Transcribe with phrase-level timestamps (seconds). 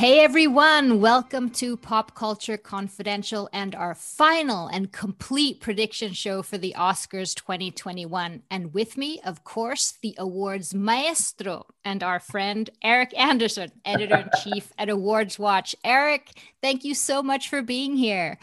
[0.00, 6.56] Hey everyone, welcome to Pop Culture Confidential and our final and complete prediction show for
[6.56, 8.42] the Oscars 2021.
[8.50, 14.30] And with me, of course, the awards maestro and our friend Eric Anderson, editor in
[14.42, 15.76] chief at Awards Watch.
[15.84, 16.30] Eric,
[16.62, 18.38] thank you so much for being here.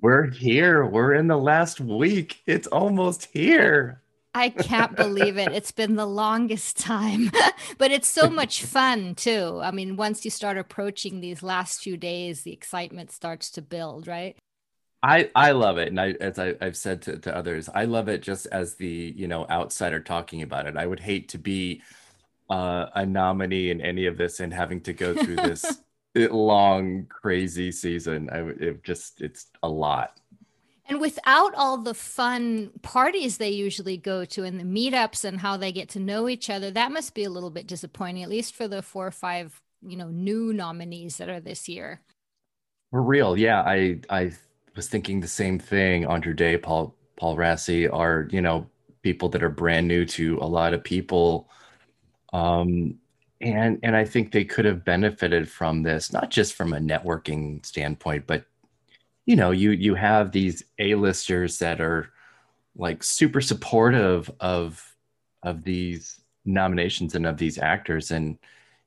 [0.00, 0.86] We're here.
[0.86, 2.42] We're in the last week.
[2.46, 4.02] It's almost here.
[4.34, 5.52] I can't believe it.
[5.52, 7.30] It's been the longest time,
[7.78, 9.60] but it's so much fun too.
[9.62, 14.08] I mean, once you start approaching these last few days, the excitement starts to build,
[14.08, 14.36] right?
[15.04, 15.88] I, I love it.
[15.88, 19.12] And I, as I, have said to, to others, I love it just as the,
[19.14, 20.76] you know, outsider talking about it.
[20.76, 21.82] I would hate to be
[22.50, 25.82] uh, a nominee in any of this and having to go through this
[26.16, 28.30] long, crazy season.
[28.30, 30.18] I it just, it's a lot.
[30.86, 35.56] And without all the fun parties they usually go to and the meetups and how
[35.56, 38.54] they get to know each other, that must be a little bit disappointing, at least
[38.54, 42.00] for the four or five, you know, new nominees that are this year.
[42.90, 43.62] For real, yeah.
[43.62, 44.32] I I
[44.76, 46.04] was thinking the same thing.
[46.06, 48.66] Andra Day, Paul Paul Raci are, you know,
[49.02, 51.48] people that are brand new to a lot of people.
[52.32, 52.98] Um,
[53.40, 57.64] and and I think they could have benefited from this, not just from a networking
[57.64, 58.44] standpoint, but
[59.26, 62.10] you know you you have these a-listers that are
[62.76, 64.94] like super supportive of
[65.42, 68.10] of these nominations and of these actors.
[68.10, 68.38] And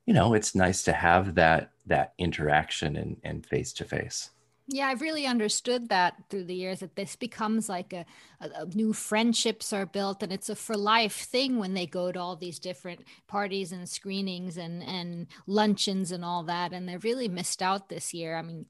[0.05, 4.31] you know it's nice to have that that interaction and and face to face
[4.69, 8.05] yeah, I've really understood that through the years that this becomes like a,
[8.41, 12.11] a, a, new friendships are built and it's a for life thing when they go
[12.11, 17.03] to all these different parties and screenings and and luncheons and all that and they've
[17.03, 18.35] really missed out this year.
[18.35, 18.65] I mean,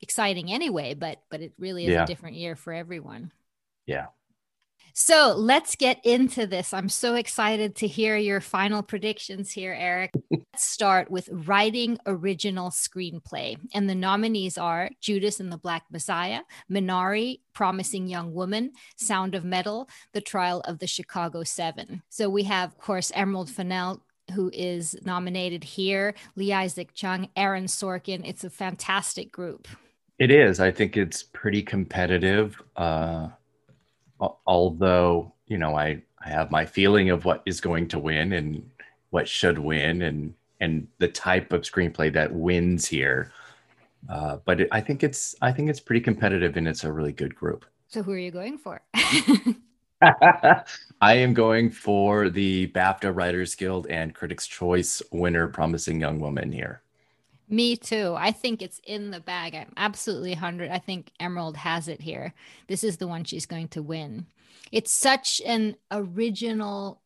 [0.00, 2.04] exciting anyway, but but it really is yeah.
[2.04, 3.30] a different year for everyone.
[3.86, 4.06] Yeah.
[4.96, 6.72] So let's get into this.
[6.72, 10.12] I'm so excited to hear your final predictions here, Eric.
[10.30, 13.58] let's start with writing original screenplay.
[13.74, 19.44] And the nominees are Judas and the Black Messiah, Minari, Promising Young Woman, Sound of
[19.44, 22.04] Metal, The Trial of the Chicago Seven.
[22.08, 24.00] So we have, of course, Emerald Fennell,
[24.32, 28.22] who is nominated here, Lee Isaac Chung, Aaron Sorkin.
[28.24, 29.66] It's a fantastic group.
[30.20, 30.60] It is.
[30.60, 32.62] I think it's pretty competitive.
[32.76, 33.30] Uh,
[34.20, 38.68] although you know I I have my feeling of what is going to win and
[39.10, 43.32] what should win and and the type of screenplay that wins here.
[44.08, 47.12] Uh, but it, I think it's I think it's pretty competitive and it's a really
[47.12, 47.64] good group.
[47.88, 48.82] So who are you going for?
[51.00, 56.52] I am going for the BAFTA Writers Guild and Critics' Choice winner, Promising Young Woman
[56.52, 56.82] here.
[57.48, 58.14] Me too.
[58.16, 59.54] I think it's in the bag.
[59.54, 60.70] I'm absolutely 100.
[60.70, 62.32] I think Emerald has it here.
[62.68, 64.26] This is the one she's going to win.
[64.72, 67.02] It's such an original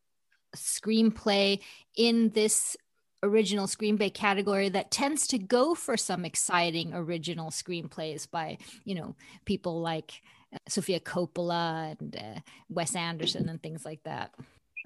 [0.57, 1.61] screenplay
[1.97, 2.77] in this
[3.23, 9.17] original screenplay category that tends to go for some exciting original screenplays by, you know,
[9.45, 10.23] people like
[10.55, 14.33] uh, Sofia Coppola and uh, Wes Anderson and things like that.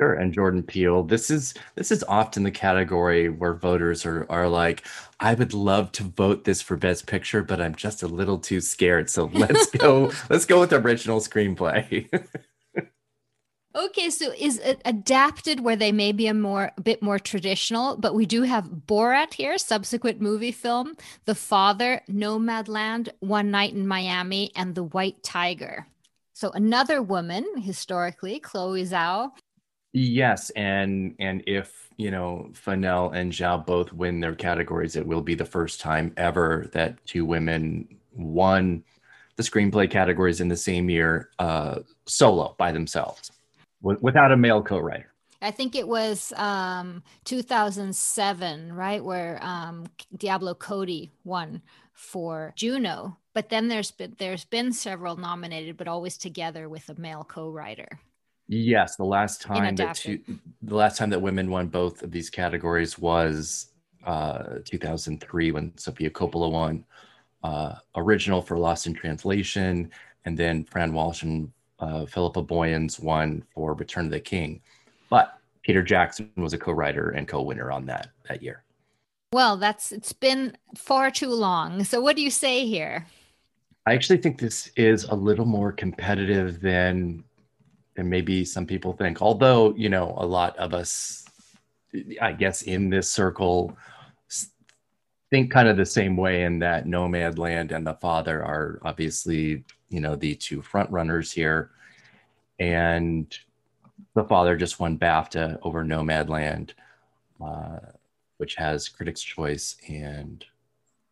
[0.00, 1.02] Sure, and Jordan Peele.
[1.02, 4.86] This is this is often the category where voters are are like,
[5.20, 8.60] I would love to vote this for Best Picture, but I'm just a little too
[8.62, 9.10] scared.
[9.10, 12.08] So let's go let's go with original screenplay.
[13.74, 17.98] okay, so is it adapted where they may be a more a bit more traditional,
[17.98, 23.86] but we do have Borat here, subsequent movie film, The Father, Nomadland, One Night in
[23.86, 25.86] Miami, and The White Tiger.
[26.32, 29.32] So another woman historically, Chloe Zhao,
[29.92, 35.20] Yes, and and if you know Fennell and Zhao both win their categories, it will
[35.20, 38.82] be the first time ever that two women won
[39.36, 43.32] the screenplay categories in the same year uh, solo by themselves
[43.82, 45.12] w- without a male co-writer.
[45.40, 49.86] I think it was um, 2007, right, where um,
[50.16, 51.62] Diablo Cody won
[51.94, 53.16] for Juno.
[53.34, 57.98] But then there's been there's been several nominated, but always together with a male co-writer.
[58.48, 60.20] Yes, the last time that two,
[60.62, 63.72] the last time that women won both of these categories was
[64.04, 66.84] uh, 2003 when Sofia Coppola won
[67.42, 69.90] uh, original for Lost in Translation,
[70.24, 74.60] and then Fran Walsh and uh, Philippa Boyens won for Return of the King.
[75.08, 78.64] But Peter Jackson was a co-writer and co-winner on that that year.
[79.32, 81.84] Well, that's it's been far too long.
[81.84, 83.06] So what do you say here?
[83.86, 87.24] I actually think this is a little more competitive than
[87.96, 91.24] and maybe some people think although you know a lot of us
[92.20, 93.76] i guess in this circle
[95.32, 99.98] think kind of the same way in that Nomadland and The Father are obviously, you
[99.98, 101.70] know, the two front runners here.
[102.58, 103.34] And
[104.14, 106.72] The Father just won BAFTA over Nomadland,
[107.42, 107.78] uh,
[108.36, 110.44] which has Critics' Choice and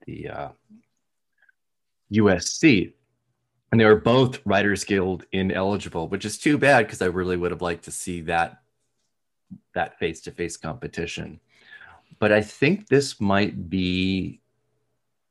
[0.05, 0.49] the uh,
[2.12, 2.93] USC.
[3.70, 7.52] And they were both Writers Guild ineligible, which is too bad because I really would
[7.52, 8.62] have liked to see that
[9.75, 11.40] that face-to-face competition
[12.20, 14.40] but I think this might be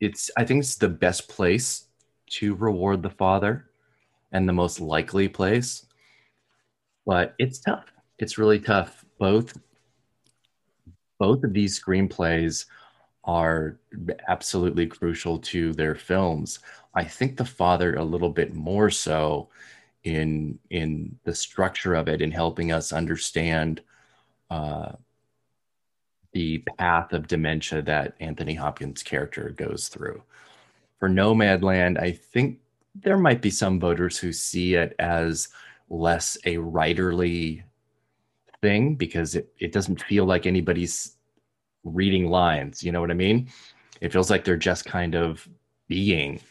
[0.01, 1.85] it's I think it's the best place
[2.31, 3.69] to reward the father
[4.31, 5.85] and the most likely place.
[7.05, 7.91] But it's tough.
[8.17, 9.05] It's really tough.
[9.19, 9.57] Both
[11.19, 12.65] both of these screenplays
[13.25, 13.79] are
[14.27, 16.59] absolutely crucial to their films.
[16.93, 19.49] I think the father a little bit more so
[20.03, 23.81] in in the structure of it in helping us understand
[24.49, 24.93] uh,
[26.31, 30.21] the path of dementia that Anthony Hopkins' character goes through.
[30.99, 32.59] For Nomadland, I think
[32.95, 35.49] there might be some voters who see it as
[35.89, 37.63] less a writerly
[38.61, 41.15] thing because it, it doesn't feel like anybody's
[41.83, 42.83] reading lines.
[42.83, 43.49] You know what I mean?
[44.01, 45.47] It feels like they're just kind of
[45.87, 46.41] being.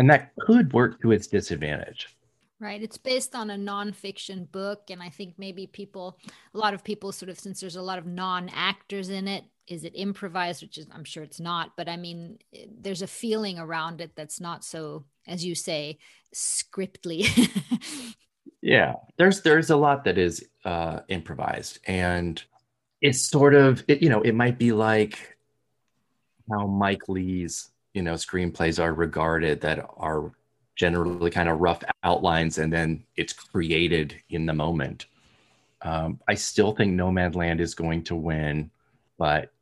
[0.00, 2.16] And that could work to its disadvantage.
[2.58, 2.82] Right.
[2.82, 4.84] It's based on a nonfiction book.
[4.88, 6.18] And I think maybe people,
[6.54, 9.44] a lot of people sort of, since there's a lot of non actors in it,
[9.66, 10.62] is it improvised?
[10.62, 11.76] Which is, I'm sure it's not.
[11.76, 12.38] But I mean,
[12.80, 15.98] there's a feeling around it that's not so, as you say,
[16.34, 17.28] scriptly.
[18.62, 18.94] yeah.
[19.18, 21.78] There's, there's a lot that is uh, improvised.
[21.86, 22.42] And
[23.02, 25.36] it's sort of, it, you know, it might be like
[26.50, 30.32] how Mike Leigh's, you know, screenplays are regarded that are
[30.76, 35.06] generally kind of rough outlines and then it's created in the moment.
[35.82, 38.70] Um, I still think Nomadland is going to win,
[39.18, 39.52] but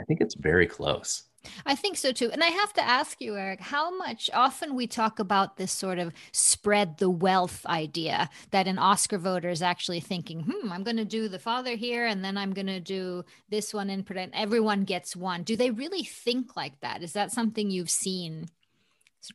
[0.00, 1.24] I think it's very close.
[1.64, 2.30] I think so too.
[2.30, 5.98] And I have to ask you, Eric, how much often we talk about this sort
[5.98, 10.96] of spread the wealth idea that an Oscar voter is actually thinking, hmm, I'm going
[10.98, 14.32] to do the father here and then I'm going to do this one in print.
[14.34, 15.42] Everyone gets one.
[15.42, 17.02] Do they really think like that?
[17.02, 18.48] Is that something you've seen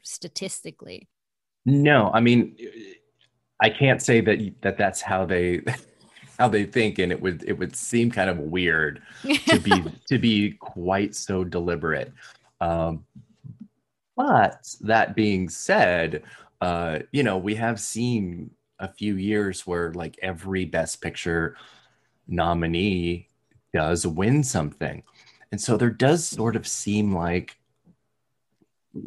[0.03, 1.07] statistically?
[1.65, 2.55] No, I mean,
[3.59, 5.61] I can't say that that that's how they
[6.37, 9.01] how they think, and it would it would seem kind of weird
[9.47, 12.11] to be to be quite so deliberate.
[12.61, 13.05] Um,
[14.15, 16.23] but that being said,
[16.61, 21.55] uh, you know, we have seen a few years where like every Best Picture
[22.27, 23.27] nominee
[23.73, 25.03] does win something,
[25.51, 27.57] and so there does sort of seem like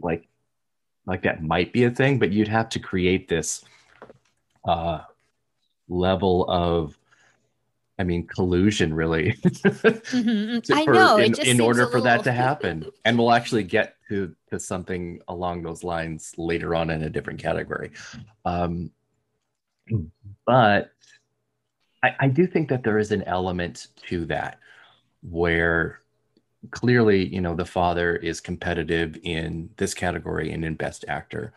[0.02, 0.28] like
[1.08, 3.64] like that might be a thing, but you'd have to create this
[4.66, 5.00] uh,
[5.88, 6.98] level of,
[7.98, 9.32] I mean, collusion really.
[9.32, 10.60] mm-hmm.
[10.60, 11.16] to, I know.
[11.16, 12.04] In, in order for little...
[12.04, 12.86] that to happen.
[13.04, 17.40] And we'll actually get to, to something along those lines later on in a different
[17.40, 17.90] category.
[18.44, 18.90] Um,
[20.46, 20.92] but
[22.02, 24.60] I, I do think that there is an element to that
[25.22, 26.00] where
[26.70, 31.52] clearly, you know, the father is competitive in this category and in best actor.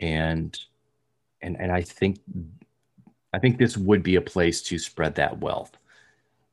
[0.00, 0.58] And
[1.40, 2.18] and and I think
[3.32, 5.72] I think this would be a place to spread that wealth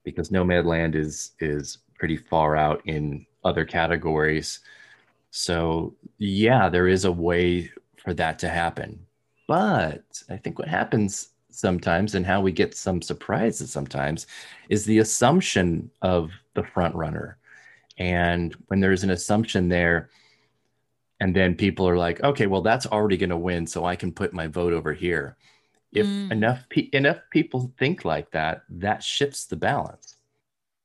[0.03, 4.59] because Nomadland is is pretty far out in other categories.
[5.31, 9.05] So yeah, there is a way for that to happen.
[9.47, 14.27] But I think what happens sometimes and how we get some surprises sometimes
[14.69, 17.39] is the assumption of the front runner
[17.99, 20.09] and when there's an assumption there,
[21.19, 24.13] and then people are like, okay, well, that's already going to win, so I can
[24.13, 25.35] put my vote over here.
[25.91, 26.31] If mm.
[26.31, 30.17] enough pe- enough people think like that, that shifts the balance.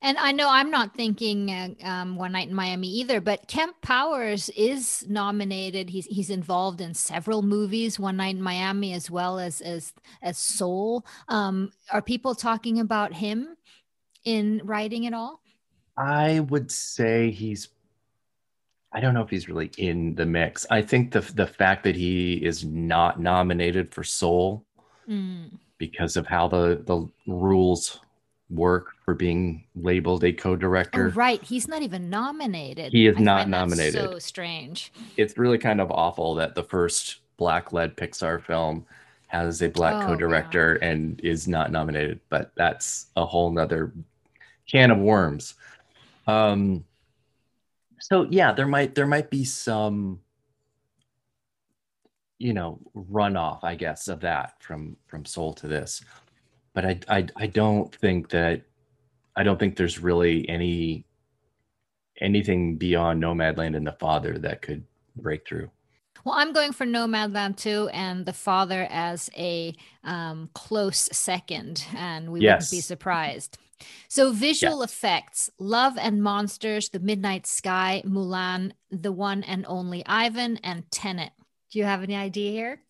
[0.05, 3.81] And I know I'm not thinking uh, um, One Night in Miami either, but Kemp
[3.81, 5.89] Powers is nominated.
[5.89, 10.37] He's he's involved in several movies, One Night in Miami, as well as as as
[10.37, 11.07] Soul.
[11.29, 13.57] Um, are people talking about him
[14.27, 15.41] in writing at all?
[15.97, 17.69] I would say he's
[18.93, 20.67] I don't know if he's really in the mix.
[20.71, 24.67] I think the the fact that he is not nominated for Soul
[25.09, 25.51] mm.
[25.79, 28.01] because of how the the rules
[28.51, 31.07] work for being labeled a co-director.
[31.07, 32.93] Oh, right, he's not even nominated.
[32.93, 33.95] He is I not nominated.
[33.95, 34.93] so strange.
[35.17, 38.87] It's really kind of awful that the first black-led Pixar film
[39.29, 40.89] has a black oh, co-director wow.
[40.89, 42.21] and is not nominated.
[42.29, 43.93] But that's a whole nother
[44.71, 45.55] can of worms.
[46.27, 46.85] Um,
[47.99, 50.21] so yeah, there might there might be some,
[52.45, 56.05] you know, runoff, I guess, of that from from Soul to this,
[56.75, 58.61] but I I I don't think that
[59.35, 61.07] I don't think there's really any
[62.21, 64.85] anything beyond Nomadland and The Father that could
[65.17, 65.71] break through.
[66.27, 69.75] Well, I'm going for Nomadland too, and The Father as a
[70.05, 72.71] um, close second, and we yes.
[72.71, 73.57] wouldn't be surprised.
[74.09, 74.93] So, visual yes.
[74.93, 81.33] effects Love and Monsters, The Midnight Sky, Mulan, The One and Only Ivan, and Tenet.
[81.75, 82.81] Do you have any idea here?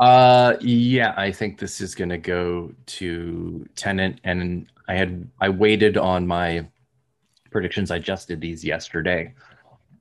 [0.00, 5.50] Uh, yeah, I think this is going to go to Tenet, and I had I
[5.50, 6.66] waited on my
[7.50, 7.90] predictions.
[7.90, 9.34] I just did these yesterday,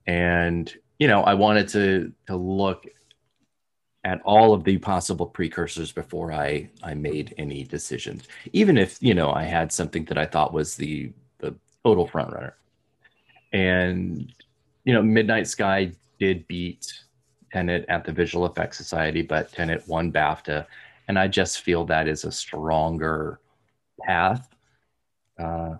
[0.07, 2.85] and you know, I wanted to to look
[4.05, 8.29] at all of the possible precursors before I I made any decisions.
[8.53, 12.31] Even if you know I had something that I thought was the the total front
[12.31, 12.55] runner,
[13.51, 14.33] and
[14.85, 16.93] you know, Midnight Sky did beat
[17.51, 20.65] Tenet at the Visual Effects Society, but Tenet won BAFTA,
[21.07, 23.39] and I just feel that is a stronger
[24.01, 24.47] path.
[25.37, 25.75] Uh,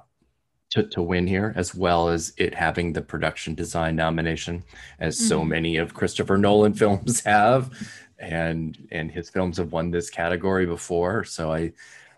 [0.71, 4.63] to, to win here, as well as it having the production design nomination,
[4.99, 5.27] as mm-hmm.
[5.27, 7.71] so many of Christopher Nolan films have,
[8.19, 11.23] and and his films have won this category before.
[11.23, 11.73] So I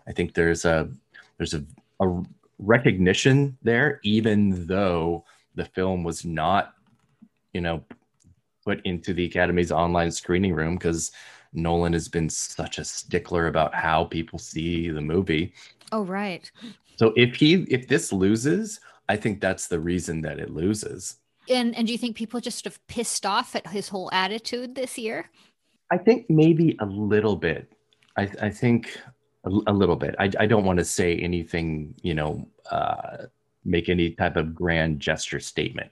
[0.06, 0.88] I think there's a
[1.36, 1.64] there's a,
[2.00, 2.22] a
[2.58, 5.24] recognition there, even though
[5.56, 6.74] the film was not,
[7.52, 7.84] you know,
[8.64, 11.12] put into the Academy's online screening room because
[11.52, 15.52] Nolan has been such a stickler about how people see the movie.
[15.92, 16.50] Oh, right.
[16.96, 21.16] So if he if this loses, I think that's the reason that it loses.
[21.48, 24.74] And and do you think people just sort of pissed off at his whole attitude
[24.74, 25.30] this year?
[25.90, 27.70] I think maybe a little bit.
[28.16, 28.98] I, I think
[29.44, 30.14] a, a, little bit.
[30.18, 33.26] I, I don't want to say anything, you know, uh,
[33.64, 35.90] make any type of grand gesture statement.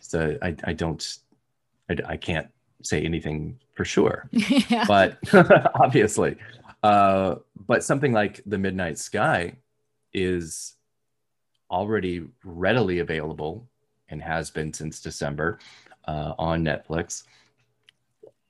[0.00, 1.18] So I, I don't,
[1.90, 2.48] I, I can't
[2.82, 4.28] say anything for sure.
[4.32, 4.84] yeah.
[4.86, 5.18] But
[5.74, 6.36] obviously,
[6.82, 9.54] uh, but something like the Midnight Sky,
[10.12, 10.74] is
[11.70, 13.68] already readily available
[14.08, 15.58] and has been since December
[16.06, 17.24] uh, on Netflix.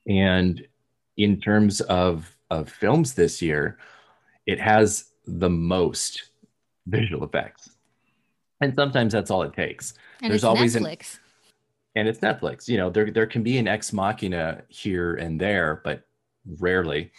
[0.09, 0.67] And
[1.17, 3.79] in terms of, of films this year,
[4.47, 6.31] it has the most
[6.87, 7.71] visual effects.
[8.61, 9.95] And sometimes that's all it takes.
[10.23, 11.15] And There's always Netflix.
[11.15, 11.21] An,
[11.99, 12.69] and it's Netflix.
[12.69, 16.05] You know, there there can be an ex machina here and there, but
[16.59, 17.11] rarely.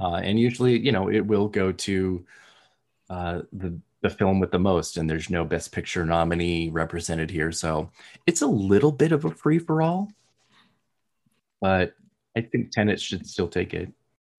[0.00, 2.24] Uh, and usually, you know, it will go to
[3.10, 7.52] uh, the the film with the most, and there's no Best Picture nominee represented here,
[7.52, 7.90] so
[8.26, 10.10] it's a little bit of a free for all.
[11.60, 11.94] But
[12.34, 13.92] I think Tenet should still take it.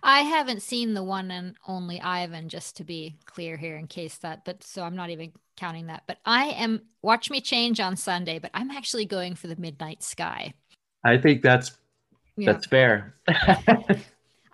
[0.04, 4.18] I haven't seen the one and only Ivan, just to be clear here, in case
[4.20, 4.46] that.
[4.46, 6.04] But so I'm not even counting that.
[6.08, 8.39] But I am watch me change on Sunday.
[8.39, 10.54] But I'm actually going for the Midnight Sky.
[11.04, 11.77] I think that's
[12.36, 12.51] yeah.
[12.51, 13.16] that's fair.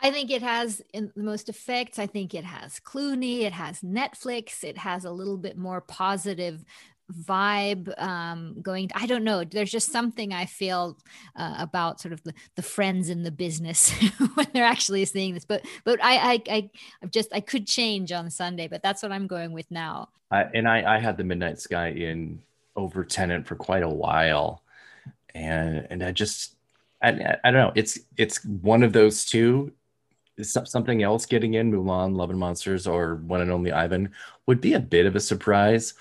[0.04, 1.98] I think it has the most effects.
[1.98, 6.66] I think it has Clooney, it has Netflix, it has a little bit more positive
[7.12, 10.98] vibe um going i don't know there's just something i feel
[11.36, 13.92] uh, about sort of the, the friends in the business
[14.36, 16.70] when they're actually seeing this but but i i i
[17.12, 20.08] just i could change on sunday but that's what i'm going with now
[20.54, 22.42] and i i had the midnight sky in
[22.76, 24.64] over Tenet for quite a while
[25.36, 26.56] and and i just
[27.02, 29.74] I, I don't know it's it's one of those two
[30.42, 34.12] something else getting in Mulan, Love and Monsters, or One and Only Ivan
[34.48, 35.94] would be a bit of a surprise.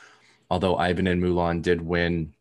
[0.52, 2.34] Although Ivan and Mulan did win,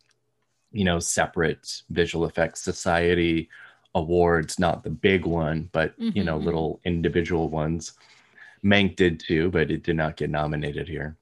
[0.73, 3.47] you know, separate visual effects society
[3.95, 6.17] awards, not the big one, but mm-hmm.
[6.17, 6.45] you know, mm-hmm.
[6.45, 7.93] little individual ones.
[8.65, 11.15] Mank did too, but it did not get nominated here.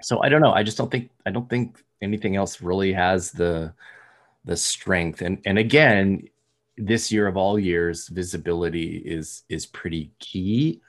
[0.00, 0.54] So I don't know.
[0.54, 3.74] I just don't think I don't think anything else really has the
[4.46, 5.20] the strength.
[5.20, 6.30] And and again,
[6.78, 10.80] this year of all years, visibility is is pretty key.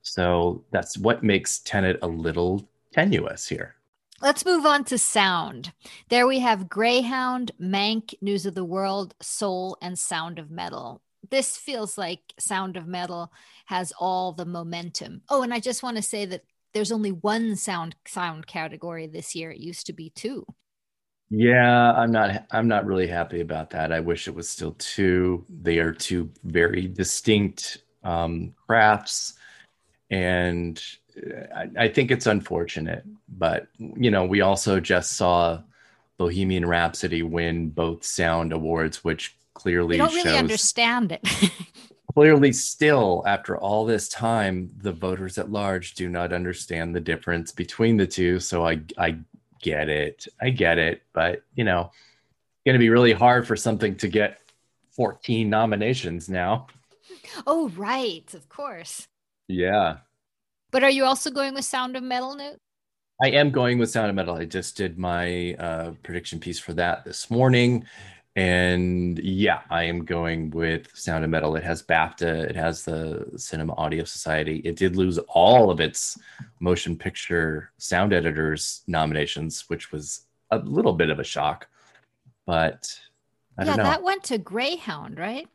[0.00, 3.75] So that's what makes Tenet a little tenuous here.
[4.22, 5.72] Let's move on to sound.
[6.08, 11.02] There we have Greyhound, Mank, News of the World, Soul, and Sound of Metal.
[11.28, 13.30] This feels like Sound of Metal
[13.66, 15.20] has all the momentum.
[15.28, 19.34] Oh, and I just want to say that there's only one sound sound category this
[19.34, 19.50] year.
[19.50, 20.46] It used to be two.
[21.28, 23.92] Yeah, I'm not I'm not really happy about that.
[23.92, 25.44] I wish it was still two.
[25.48, 29.34] They are two very distinct um, crafts,
[30.10, 30.82] and
[31.54, 33.04] I, I think it's unfortunate.
[33.28, 35.60] But you know, we also just saw
[36.18, 41.26] Bohemian Rhapsody win both sound awards, which clearly we don't really understand it.
[42.14, 47.52] clearly, still after all this time, the voters at large do not understand the difference
[47.52, 48.40] between the two.
[48.40, 49.18] So I I
[49.66, 50.28] get it.
[50.40, 51.02] I get it.
[51.12, 54.40] But, you know, it's going to be really hard for something to get
[54.92, 56.68] 14 nominations now.
[57.46, 58.32] Oh, right.
[58.34, 59.08] Of course.
[59.48, 59.98] Yeah.
[60.70, 62.58] But are you also going with Sound of Metal, Newt?
[63.22, 64.34] I am going with Sound of Metal.
[64.36, 67.86] I just did my uh, prediction piece for that this morning.
[68.34, 71.56] And yeah, I am going with Sound of Metal.
[71.56, 74.58] It has BAFTA, it has the Cinema Audio Society.
[74.58, 76.18] It did lose all of its
[76.60, 81.66] motion picture sound editors nominations, which was a little bit of a shock.
[82.44, 83.00] But
[83.58, 85.48] I yeah, that went to Greyhound, right?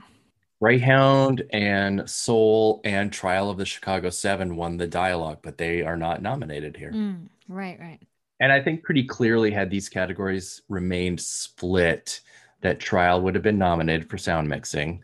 [0.62, 5.98] Greyhound and Soul and Trial of the Chicago Seven won the dialogue, but they are
[5.98, 6.92] not nominated here.
[6.92, 8.00] Mm, right, right.
[8.40, 12.22] And I think pretty clearly, had these categories remained split,
[12.62, 15.04] that Trial would have been nominated for sound mixing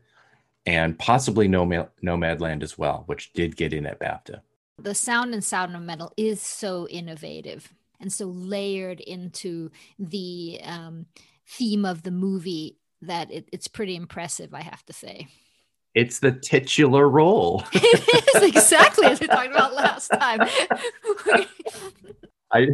[0.68, 4.42] and possibly Nomad, Nomadland as well, which did get in at BAFTA.
[4.80, 11.08] The sound and sound of metal is so innovative and so layered into the um,
[11.48, 15.28] theme of the movie that it, it's pretty impressive, I have to say.
[15.96, 17.64] It's the titular role.
[17.74, 20.42] it is exactly as we talked about last time.
[22.52, 22.68] I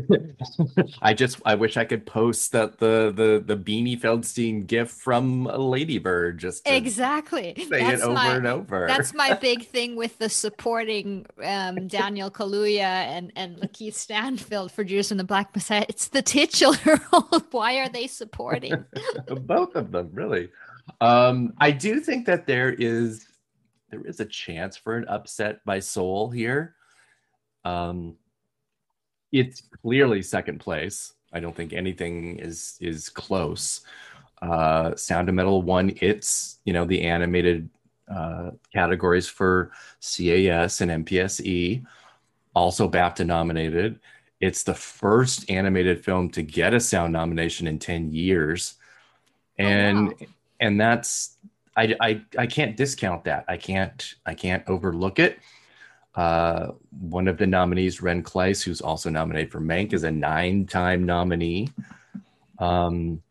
[1.01, 5.45] I just I wish I could post that the the the Beanie Feldstein gif from
[5.45, 8.85] Ladybird just exactly say that's it over my, and over.
[8.87, 14.83] That's my big thing with the supporting um, Daniel Kaluuya and and Lakeith Stanfield for
[14.83, 15.85] Judas and the Black Messiah.
[15.89, 17.41] It's the titular role.
[17.49, 18.85] Why are they supporting
[19.27, 20.11] both of them?
[20.13, 20.49] Really,
[21.01, 23.25] um, I do think that there is
[23.89, 26.75] there is a chance for an upset by Soul here.
[27.63, 28.15] Um,
[29.31, 31.13] it's clearly second place.
[31.31, 33.81] I don't think anything is is close.
[34.41, 37.69] Uh, Sound of Metal won its, you know, the animated
[38.13, 39.71] uh, categories for
[40.01, 41.85] CAS and MPSE,
[42.53, 43.99] also BAFTA nominated.
[44.41, 48.75] It's the first animated film to get a sound nomination in 10 years.
[49.57, 50.27] And oh, wow.
[50.63, 51.37] And that's
[51.75, 53.45] I, I I can't discount that.
[53.47, 55.39] I can't I can't overlook it.
[56.15, 61.05] Uh, one of the nominees, Ren Klyce, who's also nominated for Mank, is a nine-time
[61.05, 61.69] nominee.
[62.59, 63.21] Um,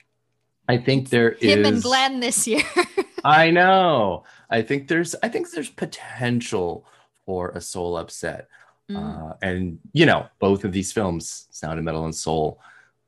[0.69, 2.65] I think there him is, and Glenn this year.
[3.25, 4.25] I know.
[4.51, 6.85] I think there's I think there's potential
[7.25, 8.49] for a soul upset.
[8.91, 9.31] Mm.
[9.31, 12.61] Uh, and you know, both of these films, Sound of Metal and Soul,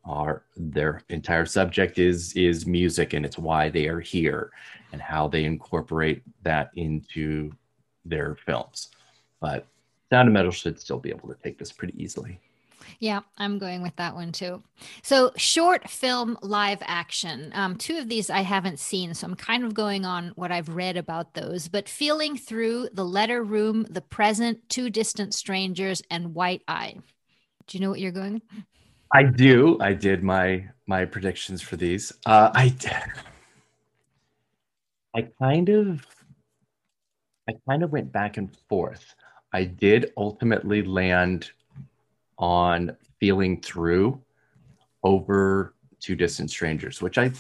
[0.05, 4.51] are their entire subject is is music and it's why they are here
[4.93, 7.51] and how they incorporate that into
[8.05, 8.91] their films
[9.41, 9.67] but
[10.11, 12.39] Sound of Metal should still be able to take this pretty easily.
[13.01, 14.63] Yeah, I'm going with that one too.
[15.03, 17.51] So, short film live action.
[17.55, 20.69] Um, two of these I haven't seen, so I'm kind of going on what I've
[20.69, 21.67] read about those.
[21.67, 26.97] But feeling through The Letter Room, The Present, Two Distant Strangers, and White Eye.
[27.67, 28.41] Do you know what you're going?
[29.15, 29.79] I do.
[29.81, 32.13] I did my my predictions for these.
[32.27, 32.75] Uh, I
[35.15, 36.05] I kind of
[37.49, 39.15] I kind of went back and forth.
[39.53, 41.53] I did ultimately land
[42.39, 44.21] on feeling through
[45.05, 47.31] over two distant strangers, which I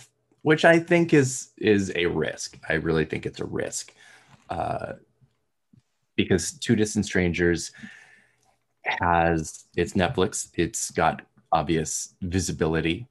[0.42, 2.56] which I think is is a risk.
[2.68, 3.92] I really think it's a risk
[4.48, 4.92] uh,
[6.14, 7.72] because two distant strangers
[8.84, 10.50] has it's Netflix.
[10.54, 11.22] It's got
[11.54, 13.06] obvious visibility,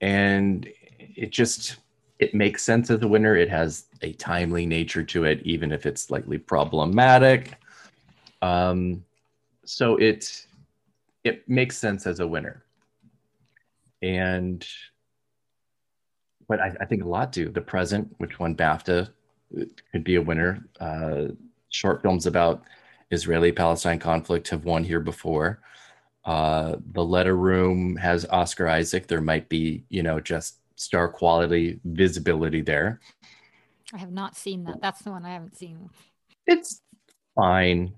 [0.00, 0.68] and
[0.98, 1.76] it just
[2.18, 3.36] it makes sense as a winner.
[3.36, 7.54] It has a timely nature to it, even if it's slightly problematic.
[8.40, 9.04] Um,
[9.64, 10.46] so it
[11.24, 12.64] it makes sense as a winner.
[14.02, 14.66] And
[16.48, 17.48] but I, I think a lot do.
[17.48, 19.08] The present, which won BAFTA,
[19.90, 20.64] could be a winner.
[20.80, 21.28] Uh,
[21.68, 22.62] short films about
[23.10, 25.60] Israeli-Palestine conflict have won here before.
[26.24, 29.06] Uh, the Letter Room has Oscar Isaac.
[29.06, 33.00] There might be, you know, just star quality visibility there.
[33.92, 34.80] I have not seen that.
[34.80, 35.90] That's the one I haven't seen.
[36.46, 36.80] It's
[37.34, 37.92] fine.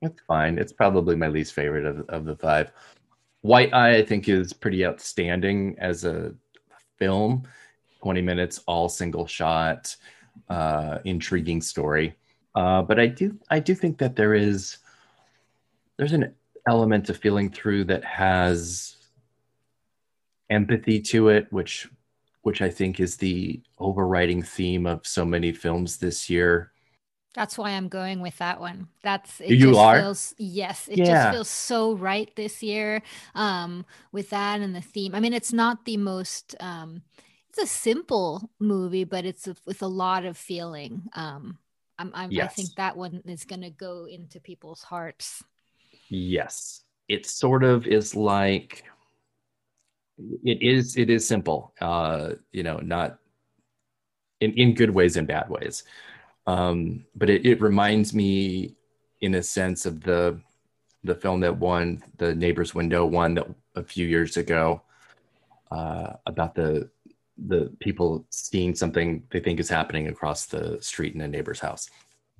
[0.00, 0.58] It's fine.
[0.58, 2.70] It's probably my least favorite of, of the five.
[3.42, 6.34] White Eye, I think, is pretty outstanding as a
[6.98, 7.44] film.
[8.02, 9.94] 20 minutes, all single shot,
[10.48, 12.14] uh, intriguing story.
[12.54, 14.78] Uh, but I do I do think that there is
[15.96, 16.34] there's an
[16.66, 18.96] element of feeling through that has
[20.50, 21.88] empathy to it, which
[22.42, 26.72] which I think is the overriding theme of so many films this year.
[27.34, 28.88] That's why I'm going with that one.
[29.02, 31.04] That's it you are feels, yes, it yeah.
[31.04, 33.02] just feels so right this year
[33.34, 35.14] um, with that and the theme.
[35.14, 36.56] I mean, it's not the most.
[36.58, 37.02] Um,
[37.50, 41.02] it's a simple movie, but it's a, with a lot of feeling.
[41.14, 41.58] Um,
[41.98, 42.50] I'm, I'm, yes.
[42.50, 45.42] I think that one is going to go into people's hearts.
[46.08, 48.84] Yes, it sort of is like
[50.44, 50.96] it is.
[50.96, 51.72] It is simple.
[51.80, 53.18] Uh, you know, not
[54.40, 55.84] in in good ways and bad ways.
[56.46, 58.74] Um, but it, it reminds me,
[59.20, 60.40] in a sense, of the
[61.04, 64.82] the film that won the Neighbor's Window won that a few years ago
[65.70, 66.90] uh, about the
[67.46, 71.88] the people seeing something they think is happening across the street in a neighbor's house.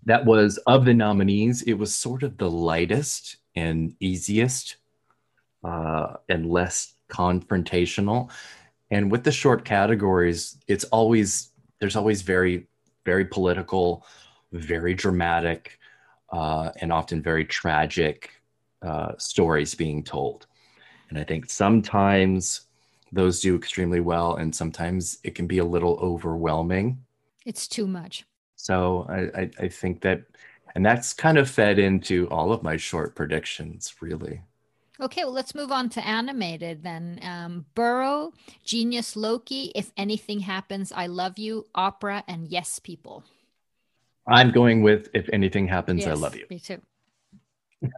[0.05, 4.77] That was of the nominees, it was sort of the lightest and easiest
[5.65, 8.31] uh, and less confrontational.
[8.91, 12.67] And with the short categories, it's always there's always very
[13.05, 14.05] very political,
[14.53, 15.79] very dramatic,
[16.31, 18.31] uh, and often very tragic
[18.83, 20.47] uh, stories being told.
[21.09, 22.63] And I think sometimes
[23.13, 26.99] those do extremely well, and sometimes it can be a little overwhelming.
[27.47, 28.25] It's too much.
[28.57, 30.25] So I, I, I think that,
[30.75, 34.43] and that's kind of fed into all of my short predictions, really.
[35.01, 37.21] Okay, well, let's move on to animated then.
[37.23, 38.33] Um, Burrow,
[38.65, 43.23] Genius Loci, If Anything Happens, I Love You, Opera, and Yes People.
[44.27, 46.47] I'm going with If Anything Happens, yes, I Love You.
[46.51, 46.81] Me too.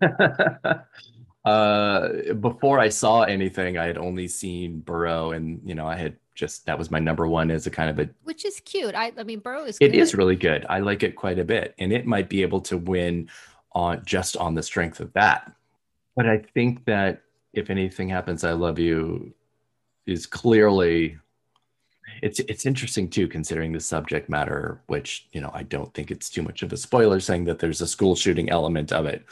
[1.49, 6.17] uh, before I saw anything, I had only seen Burrow, and you know, I had
[6.41, 8.11] just that was my number one as a kind of a.
[8.25, 8.95] Which is cute.
[8.95, 9.77] I, I mean, Burrow is.
[9.81, 10.67] It is really good.
[10.69, 13.29] I like it quite a bit, and it might be able to win
[13.73, 15.53] on just on the strength of that.
[16.17, 17.23] But I think that
[17.53, 19.35] if anything happens, I love you
[20.07, 21.19] is clearly
[22.23, 26.29] it's it's interesting too considering the subject matter which you know i don't think it's
[26.29, 29.25] too much of a spoiler saying that there's a school shooting element of it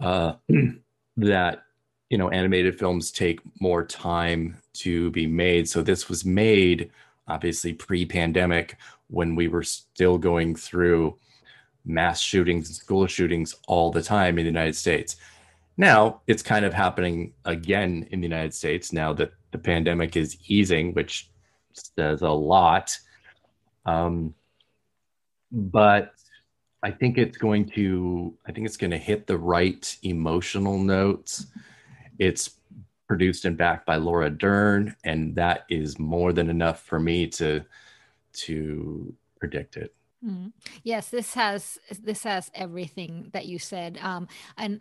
[0.00, 0.34] uh,
[1.16, 1.62] that
[2.10, 5.68] you know animated films take more time to be made.
[5.68, 6.90] So this was made
[7.26, 8.76] obviously pre-pandemic
[9.08, 11.16] when we were still going through
[11.84, 15.16] mass shootings and school shootings all the time in the united states.
[15.76, 20.36] Now it's kind of happening again in the united states now that the pandemic is
[20.48, 21.30] easing which
[21.72, 22.96] says a lot.
[23.86, 24.34] Um,
[25.50, 26.14] but
[26.82, 31.46] I think it's going to I think it's going to hit the right emotional notes.
[32.18, 32.50] It's
[33.06, 37.64] produced and backed by Laura Dern, and that is more than enough for me to
[38.32, 39.94] to predict it.
[40.24, 40.52] Mm.
[40.82, 44.80] Yes, this has this has everything that you said, um, and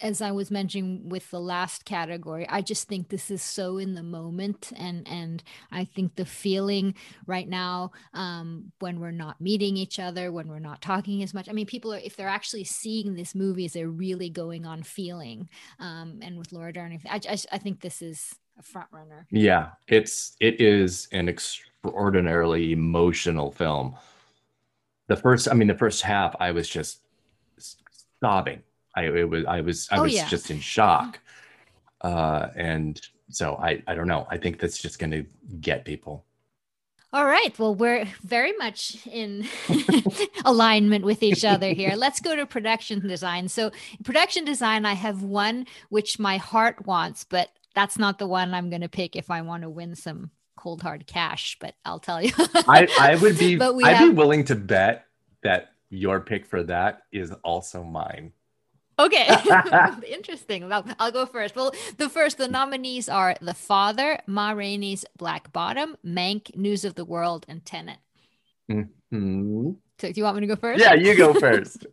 [0.00, 3.94] as I was mentioning with the last category, I just think this is so in
[3.94, 6.94] the moment, and and I think the feeling
[7.26, 11.48] right now um, when we're not meeting each other, when we're not talking as much.
[11.48, 14.82] I mean, people are if they're actually seeing this movie, movies, they're really going on
[14.82, 15.48] feeling.
[15.78, 19.26] Um, and with Laura Dern, I, I, I think this is a front runner.
[19.30, 23.96] Yeah, it's it is an extraordinarily emotional film.
[25.08, 27.00] The first, I mean, the first half, I was just
[28.22, 28.62] sobbing
[28.94, 30.28] I it was I was I oh, was yeah.
[30.28, 31.18] just in shock.
[32.00, 33.00] Uh, and
[33.30, 34.26] so I I don't know.
[34.30, 35.24] I think that's just going to
[35.60, 36.24] get people.
[37.12, 37.56] All right.
[37.58, 39.46] Well, we're very much in
[40.44, 41.94] alignment with each other here.
[41.96, 43.48] Let's go to production design.
[43.48, 43.72] So,
[44.04, 48.70] production design, I have one which my heart wants, but that's not the one I'm
[48.70, 51.56] going to pick if I want to win some cold hard cash.
[51.60, 54.10] But I'll tell you, I, I would be, I'd have...
[54.10, 55.06] be willing to bet
[55.42, 58.32] that your pick for that is also mine.
[59.00, 59.28] Okay,
[60.08, 60.70] interesting.
[60.70, 61.56] I'll, I'll, go first.
[61.56, 66.94] Well, the first, the nominees are The Father, Ma Rainey's Black Bottom, Mank, News of
[66.94, 67.98] the World, and Tenet.
[68.70, 69.70] Mm-hmm.
[69.98, 70.80] So, do you want me to go first?
[70.80, 71.86] Yeah, you go first.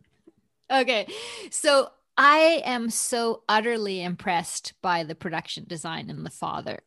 [0.70, 1.06] okay,
[1.50, 6.80] so I am so utterly impressed by the production design in The Father.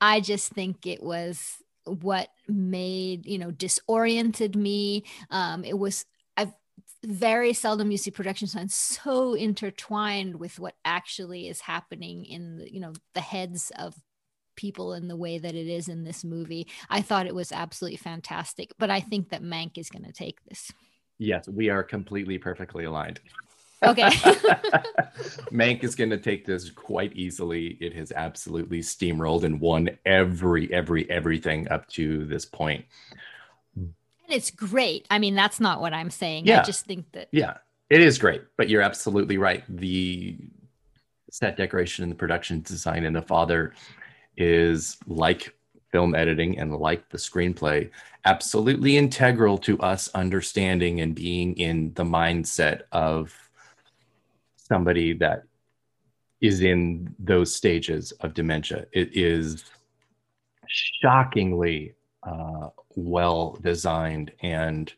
[0.00, 6.04] I just think it was what made you know disoriented me um it was
[7.04, 12.72] very seldom you see production design so intertwined with what actually is happening in the,
[12.72, 13.94] you know the heads of
[14.56, 16.66] people in the way that it is in this movie.
[16.90, 20.44] I thought it was absolutely fantastic, but I think that Mank is going to take
[20.44, 20.70] this.
[21.18, 23.20] Yes, we are completely perfectly aligned.
[23.82, 24.02] Okay.
[25.50, 27.78] Mank is going to take this quite easily.
[27.80, 32.84] It has absolutely steamrolled and won every every everything up to this point
[34.32, 35.06] it's great.
[35.10, 36.46] I mean, that's not what I'm saying.
[36.46, 36.60] Yeah.
[36.60, 37.28] I just think that.
[37.32, 38.42] Yeah, it is great.
[38.56, 39.64] But you're absolutely right.
[39.68, 40.36] The
[41.30, 43.74] set decoration and the production design in The Father
[44.36, 45.54] is like
[45.92, 47.90] film editing and like the screenplay,
[48.24, 53.34] absolutely integral to us understanding and being in the mindset of
[54.56, 55.44] somebody that
[56.40, 58.86] is in those stages of dementia.
[58.92, 59.64] It is
[60.68, 62.68] shockingly uh,
[63.04, 64.32] well designed.
[64.42, 64.92] And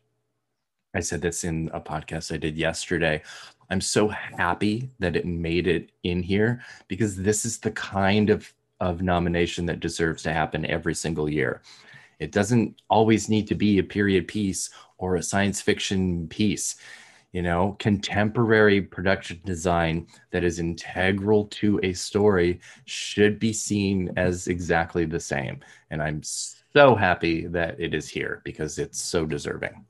[0.94, 3.22] I said this in a podcast I did yesterday.
[3.70, 8.52] I'm so happy that it made it in here because this is the kind of,
[8.80, 11.62] of nomination that deserves to happen every single year.
[12.18, 16.76] It doesn't always need to be a period piece or a science fiction piece.
[17.32, 24.48] you know contemporary production design that is integral to a story should be seen as
[24.48, 25.60] exactly the same
[25.90, 26.20] and i'm
[26.74, 29.84] happy that it is here because it's so deserving.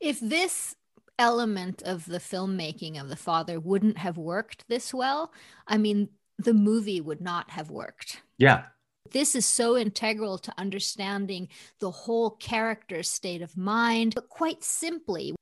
[0.00, 0.74] If this
[1.18, 5.32] element of the filmmaking of the father wouldn't have worked this well
[5.66, 8.22] i mean the movie would not have worked.
[8.38, 8.64] Yeah.
[9.10, 11.48] This is so integral to understanding
[11.80, 15.34] the whole character's state of mind but quite simply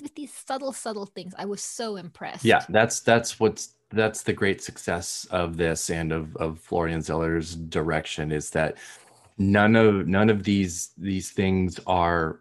[0.00, 2.44] with these subtle subtle things i was so impressed.
[2.44, 7.54] Yeah that's that's what's that's the great success of this and of of florian zeller's
[7.54, 8.76] direction is that
[9.38, 12.40] none of none of these these things are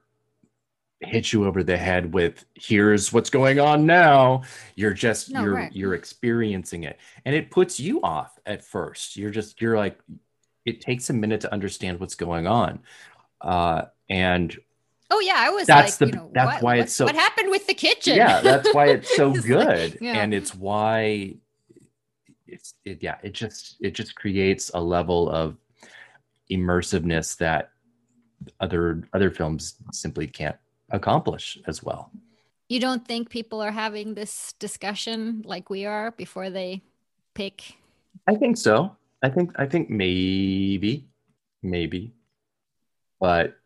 [1.02, 4.44] hit you over the head with here's what's going on now
[4.76, 5.74] you're just no, you're right.
[5.74, 10.00] you're experiencing it and it puts you off at first you're just you're like
[10.66, 12.80] it takes a minute to understand what's going on
[13.42, 14.60] uh and
[15.14, 15.68] Oh yeah, I was.
[15.68, 16.18] That's like, the.
[16.18, 17.04] You know, that's what, why what, it's so.
[17.04, 18.16] What happened with the kitchen?
[18.16, 20.14] Yeah, that's why it's so it's good, like, yeah.
[20.14, 21.36] and it's why
[22.48, 23.04] it's it.
[23.04, 25.58] Yeah, it just it just creates a level of
[26.52, 27.72] immersiveness that
[28.60, 30.58] other other films simply can't
[30.92, 32.12] accomplish as well.
[32.70, 36.82] You don't think people are having this discussion like we are before they
[37.34, 37.76] pick?
[38.28, 38.96] I think so.
[39.24, 41.08] I think I think maybe,
[41.62, 42.14] maybe,
[43.20, 43.58] but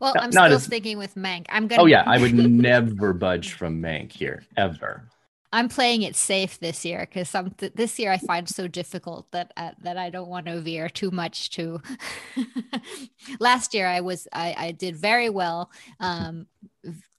[0.00, 1.46] well, I'm still as, sticking with Mank.
[1.48, 1.82] I'm gonna.
[1.82, 5.08] Oh yeah, I would never budge from Mank here ever.
[5.52, 9.30] I'm playing it safe this year because some th- this year I find so difficult
[9.32, 11.80] that uh, that I don't want to veer too much to.
[13.40, 16.46] Last year I was I, I did very well um,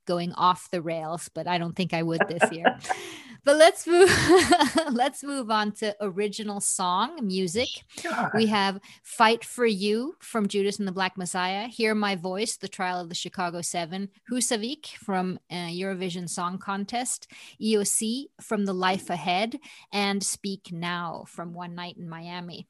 [0.06, 2.78] going off the rails, but I don't think I would this year.
[3.44, 4.10] but let's move
[4.92, 7.68] let's move on to original song music
[8.04, 8.32] God.
[8.34, 12.68] we have fight for you from judas and the black messiah hear my voice the
[12.68, 18.74] trial of the chicago seven husavik from uh, eurovision song contest Io Sì from the
[18.74, 19.58] life ahead
[19.92, 22.68] and speak now from one night in miami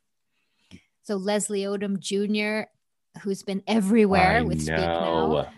[1.04, 2.70] so leslie odom jr
[3.22, 4.64] who's been everywhere I with know.
[4.64, 5.50] speak now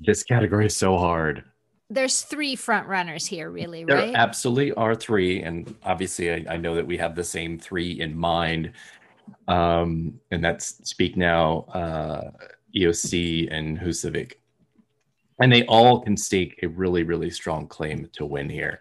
[0.00, 1.44] this category is so hard
[1.94, 4.06] there's three front runners here, really, there right?
[4.08, 8.00] There absolutely are three, and obviously, I, I, know that we have the same three
[8.00, 8.72] in mind,
[9.48, 12.30] um, and that's Speak Now, uh,
[12.76, 14.34] Io Sì, and Husavik,
[15.40, 18.80] and they all can stake a really, really strong claim to win here,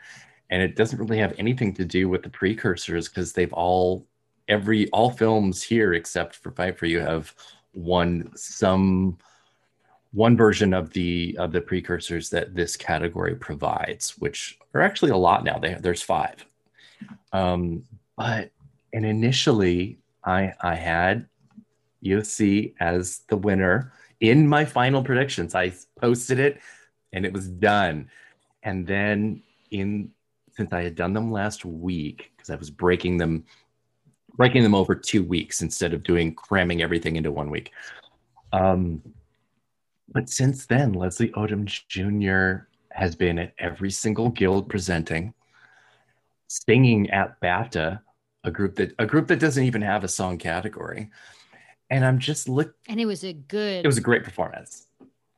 [0.50, 4.08] and it doesn't really have anything to do with the precursors because they've all,
[4.48, 7.34] every all films here except for Fight for You have
[7.74, 9.18] won some
[10.14, 15.18] one version of the of the precursors that this category provides, which are actually a
[15.18, 15.58] lot now.
[15.58, 16.46] They, there's five,
[17.34, 17.84] um,
[18.16, 18.52] but
[18.94, 21.28] and initially I I had
[22.06, 25.56] Io Sì as the winner in my final predictions.
[25.56, 26.60] I posted it,
[27.12, 28.10] and it was done.
[28.62, 30.12] And then in
[30.56, 33.46] since I had done them last week because I was breaking them
[34.36, 37.72] breaking them over two weeks instead of doing cramming everything into one week.
[38.52, 39.02] Um,
[40.10, 42.68] but since then, Leslie Odom Jr.
[42.92, 45.34] has been at every single guild presenting,
[46.48, 48.00] singing at BAFTA,
[48.44, 51.10] a group that a group that doesn't even have a song category.
[51.90, 54.88] And I'm just look and it was a good it was a great performance.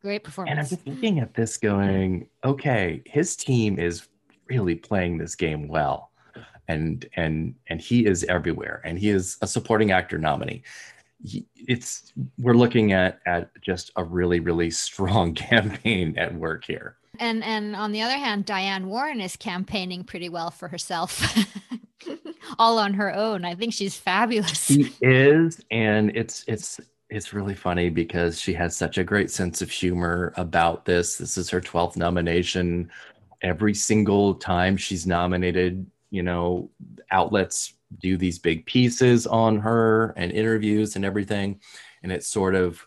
[0.02, 0.52] Great performance.
[0.52, 4.08] And I'm just looking at this going, okay, his team is
[4.48, 6.12] really playing this game well.
[6.68, 10.64] And and and he is everywhere and he is a supporting actor nominee
[11.24, 16.98] it's we're looking at at just a really really strong campaign at work here.
[17.20, 21.22] And and on the other hand diane warren is campaigning pretty well for herself
[22.60, 23.46] all on her own.
[23.46, 24.66] I think she's fabulous.
[24.66, 29.62] She is and it's it's it's really funny because she has such a great sense
[29.62, 31.18] of humor about this.
[31.18, 32.90] This is her 12th nomination.
[33.42, 36.70] Every single time she's nominated you know
[37.12, 41.60] outlets do these big pieces on her and interviews and everything.
[42.04, 42.86] And it sort of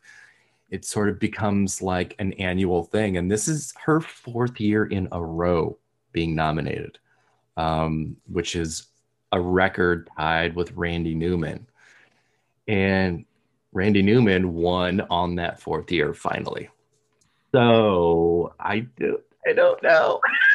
[0.71, 3.16] it sort of becomes like an annual thing.
[3.16, 5.79] And this is her fourth year in a row
[6.12, 6.99] being nominated
[7.59, 8.87] um, which is
[9.33, 11.66] a record tied with randy newman.
[12.66, 13.27] And
[13.73, 16.71] randy newman won on that fourth year finally.
[17.53, 20.21] So i do i don't know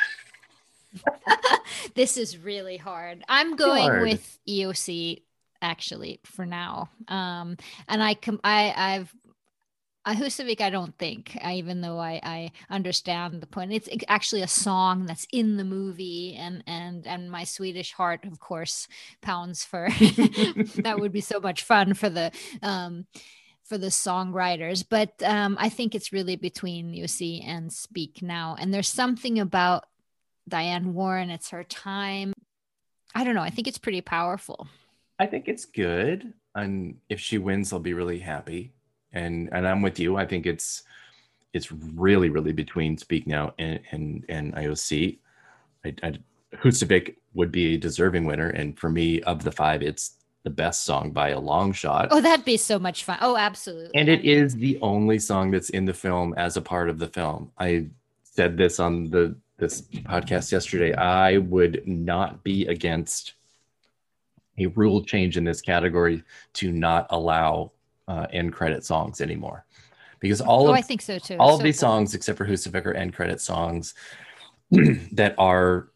[1.96, 3.24] this is really hard.
[3.28, 4.02] I'm going hard.
[4.04, 5.24] with Io Sì
[5.62, 6.90] actually for now.
[7.08, 9.14] Um, and I com- I I've
[10.06, 13.72] uh, Husavik, I don't think, I, even though I, I understand the point.
[13.72, 18.40] It's actually a song that's in the movie, and and and my Swedish heart, of
[18.40, 18.88] course,
[19.22, 19.88] pounds for.
[20.84, 23.06] that would be so much fun for the um,
[23.64, 24.84] for the songwriters.
[24.88, 29.40] But um, I think it's really between Io Sì and Speak Now, and there's something
[29.40, 29.86] about
[30.48, 31.30] Diane Warren.
[31.30, 32.34] It's her time.
[33.16, 33.42] I don't know.
[33.42, 34.68] I think it's pretty powerful.
[35.20, 36.34] I think it's good.
[36.56, 38.74] And if she wins, I'll be really happy.
[39.12, 40.18] And and I'm with you.
[40.18, 40.84] I think it's
[41.54, 45.20] it's really, really between Speak Now and and, and Io Sì.
[45.86, 46.18] I, I,
[46.56, 48.50] Husavik would be a deserving winner.
[48.50, 52.10] And for me, of the five, it's the best song by a long shot.
[52.12, 53.18] Oh, that'd be so much fun.
[53.22, 53.92] Oh, absolutely.
[53.96, 57.08] And it is the only song that's in the film as a part of the
[57.08, 57.52] film.
[57.58, 57.88] I
[58.24, 60.94] said this on the this podcast yesterday.
[60.94, 63.36] I would not be against
[64.58, 66.22] a rule change in this category
[66.56, 67.72] to not allow
[68.10, 69.66] uh, end credit songs anymore,
[70.20, 71.38] because all oh, of I think so too.
[71.40, 71.90] all so of these cool.
[71.90, 73.94] songs, except for Husavik, are end credit songs
[74.72, 75.88] that are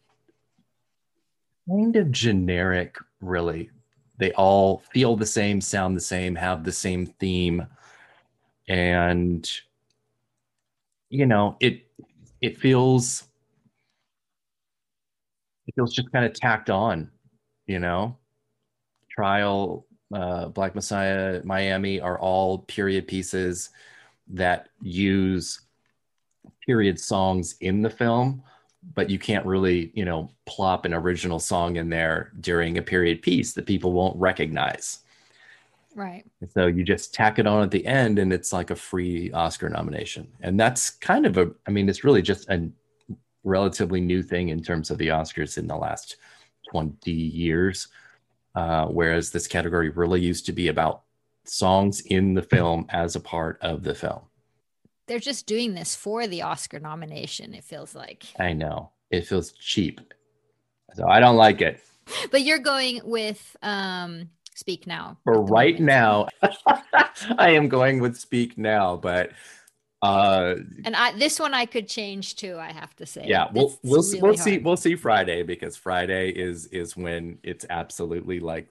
[1.68, 3.70] kind of generic, really.
[4.16, 7.66] They all feel the same, sound the same, have the same theme,
[8.66, 9.48] and
[11.10, 11.84] you know it.
[12.40, 13.27] It feels.
[15.68, 17.10] It feels just kind of tacked on,
[17.66, 18.16] you know.
[19.10, 23.70] Trial, uh, Black Messiah, Miami are all period pieces
[24.28, 25.60] that use
[26.66, 28.42] period songs in the film
[28.94, 33.22] but you can't really you know plop an original song in there during a period
[33.22, 35.00] piece that people won't recognize.
[35.94, 36.24] Right.
[36.40, 39.32] And so you just tack it on at the end and it's like a free
[39.32, 40.28] oscar nomination.
[40.40, 42.68] And that's kind of a i mean it's really just a
[43.48, 46.16] relatively new thing in terms of the oscars in the last
[46.70, 47.88] 20 years
[48.54, 51.02] uh, whereas this category really used to be about
[51.44, 54.22] songs in the film as a part of the film
[55.08, 58.26] they're just doing this for the Oscar nomination, it feels like.
[58.38, 58.90] I know.
[59.10, 60.00] It feels cheap.
[60.94, 61.82] So I don't like it.
[62.30, 65.18] But you're going with um Speak Now.
[65.24, 66.32] For right moment.
[66.42, 66.52] now,
[67.38, 69.30] I am going with Speak Now, but
[70.02, 73.24] uh And I this one I could change too, I have to say.
[73.26, 77.38] yeah, we'll It's we'll really we'll see we'll see Friday because Friday is is when
[77.42, 78.68] it's absolutely like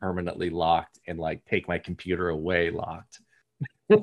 [0.00, 3.20] permanently locked and like take my computer away locked.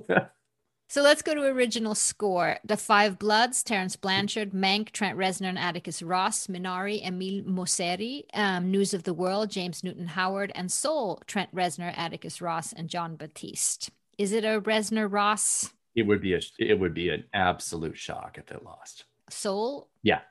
[0.92, 2.58] So let's go to original score.
[2.66, 8.72] The Five Bloods, Terence Blanchard, Mank, Trent Reznor, and Atticus Ross, Minari, Emile Mosseri, um,
[8.72, 13.18] News of the World, James Newton Howard, and Soul, Trent Reznor, Atticus Ross, and Jon
[13.18, 13.92] Batiste.
[14.18, 18.38] Is it a Reznor Ross It would be a it would be an absolute shock
[18.38, 19.04] if it lost.
[19.30, 19.90] Soul?
[20.02, 20.22] Yeah.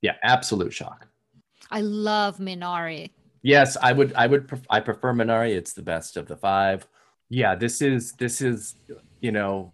[0.00, 1.06] Yeah, absolute shock.
[1.70, 3.10] I love Minari.
[3.42, 4.14] Yes, I would.
[4.14, 4.48] I would.
[4.48, 5.54] Pref- I prefer Minari.
[5.54, 6.86] It's the best of the five.
[7.28, 8.76] Yeah, this is this is
[9.20, 9.72] you know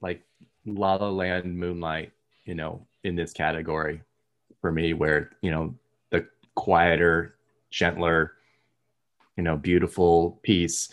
[0.00, 0.22] like
[0.64, 2.12] La La Land, Moonlight.
[2.44, 4.00] You know, in this category
[4.60, 5.74] for me, where you know
[6.10, 7.36] the quieter,
[7.70, 8.32] gentler,
[9.36, 10.88] you know, beautiful piece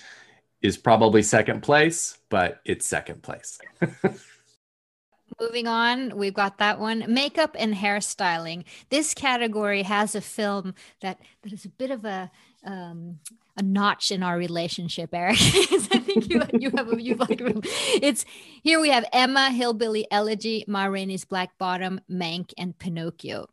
[0.62, 3.60] is probably second place, but it's second place.
[5.40, 7.06] Moving on, we've got that one.
[7.08, 8.66] Makeup and hairstyling.
[8.90, 12.30] This category has a film that that is a bit of a
[12.64, 13.20] um,
[13.58, 15.38] a notch in our relationship, Eric.
[15.42, 18.26] I think you you have a, you like it's
[18.62, 18.80] here.
[18.80, 23.48] We have Emma, Hillbilly Elegy, Ma Rainey's Black Bottom, Mank, and Pinocchio.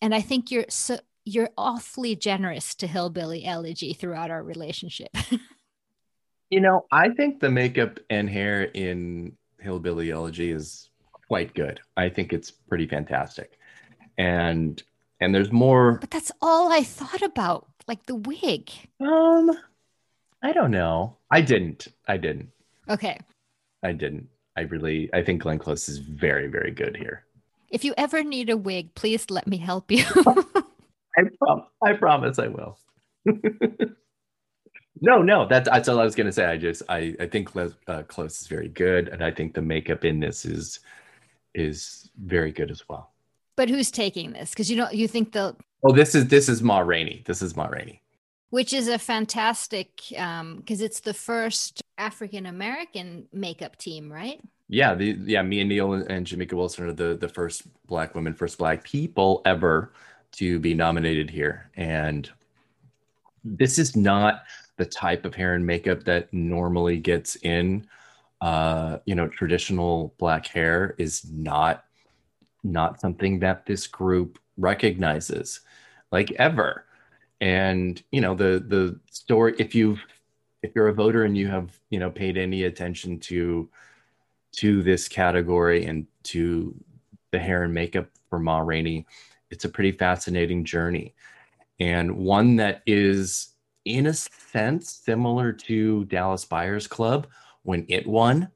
[0.00, 5.10] And I think you're so you're awfully generous to Hillbilly Elegy throughout our relationship.
[6.52, 10.90] You know, I think the makeup and hair in Hillbilly Elegy is
[11.26, 11.80] quite good.
[11.96, 13.58] I think it's pretty fantastic.
[14.18, 14.82] And
[15.18, 18.70] and there's more but that's all I thought about, like the wig.
[19.00, 19.52] um
[20.42, 21.16] I don't know.
[21.30, 21.88] I didn't.
[22.06, 22.50] I didn't.
[22.86, 23.18] Okay.
[23.82, 24.28] I didn't.
[24.54, 27.24] I really I think Glenn Close is very very good here.
[27.70, 30.04] If you ever need a wig, please let me help you.
[31.16, 32.76] I prom- I promise I will.
[35.02, 36.46] no, no, that's that's all I was gonna say.
[36.46, 40.04] I just I I think uh, Close is very good, and I think the makeup
[40.04, 40.80] in this is
[41.54, 43.12] is very good as well.
[43.56, 44.50] but who's taking this?
[44.50, 47.22] Because you know you think the Oh, this is this is Ma Rainey.
[47.26, 48.00] This is Ma Rainey.
[48.50, 54.40] which is a fantastic um because it's the first African American makeup team, right?
[54.68, 58.32] Yeah, the yeah, Mia Neal and, and Jamika Wilson are the the first black women,
[58.34, 59.92] first black people ever
[60.32, 61.70] to be nominated here.
[61.76, 62.30] And
[63.44, 64.44] this is not
[64.76, 67.86] the type of hair and makeup that normally gets in
[68.42, 71.84] uh, you know, traditional black hair is not
[72.64, 75.60] not something that this group recognizes
[76.10, 76.84] like ever.
[77.40, 79.96] And you know, the the story if you
[80.62, 83.70] if you're a voter and you have, you know, paid any attention to
[84.56, 86.74] to this category and to
[87.30, 89.06] the hair and makeup for Ma Rainey,
[89.50, 91.14] it's a pretty fascinating journey
[91.82, 93.51] and one that is,
[93.84, 97.26] in a sense, similar to Dallas Buyers Club
[97.62, 98.48] when it won,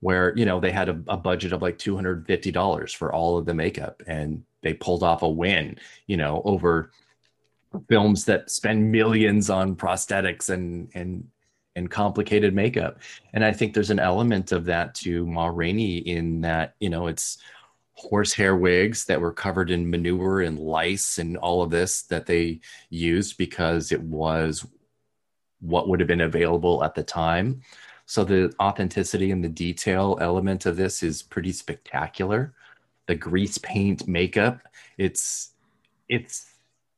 [0.00, 3.12] where you know they had a, a budget of like two hundred fifty dollars for
[3.12, 6.90] all of the makeup, and they pulled off a win, you know, over
[7.88, 11.26] films that spend millions on prosthetics and and
[11.74, 12.98] and complicated makeup.
[13.32, 17.06] And I think there's an element of that to Ma Rainey in that, you know,
[17.06, 17.38] it's
[18.02, 22.60] horsehair wigs that were covered in manure and lice and all of this that they
[22.90, 24.66] used because it was
[25.60, 27.62] what would have been available at the time.
[28.06, 32.54] So the authenticity and the detail element of this is pretty spectacular.
[33.06, 34.60] The grease paint makeup,
[34.98, 35.52] it's
[36.08, 36.46] it's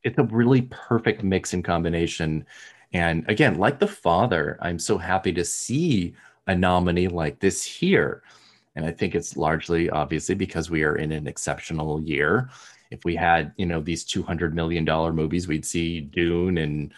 [0.03, 2.47] it's a really perfect mix and combination.
[2.93, 6.15] And again, like the father, I'm so happy to see
[6.47, 8.23] a nominee like this here.
[8.77, 12.51] And I think it's largely obviously because we are in an exceptional year.
[12.91, 16.93] If we had, you know, these $200 million movies, we'd see Dune and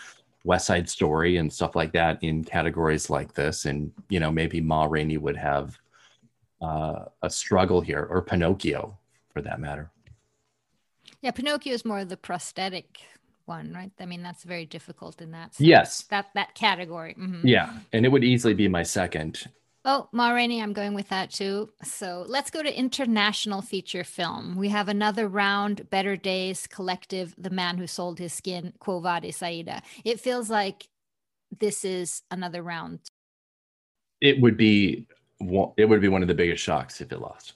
[0.46, 4.60] West Side Story and stuff like that in categories like this, and you know maybe
[4.60, 5.76] Ma Rainey would have
[6.62, 8.96] uh, a struggle here, or Pinocchio
[9.34, 9.90] for that matter.
[11.20, 13.00] Yeah, Pinocchio is more the prosthetic
[13.46, 13.90] one, right?
[13.98, 15.56] I mean, that's very difficult in that.
[15.56, 15.66] Sense.
[15.66, 17.16] Yes, that that category.
[17.18, 17.46] Mm-hmm.
[17.46, 19.48] Yeah, and it would easily be my second.
[19.88, 21.70] Oh, Ma Rainey, I'm going with that too.
[21.84, 24.56] So let's go to international feature film.
[24.56, 29.44] We have another round, Better Days Collective, The Man Who Sold His Skin, Quo Vadis
[29.44, 29.80] Aida.
[30.04, 30.88] It feels like
[31.56, 32.98] this is another round.
[34.20, 35.06] It would be
[35.76, 37.52] it would be one of the biggest shocks if it lost.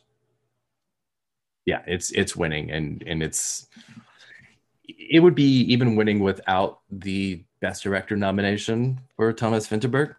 [1.67, 3.67] Yeah, it's it's winning and and it's
[4.85, 10.15] it would be even winning without the best director nomination for Thomas Vinterberg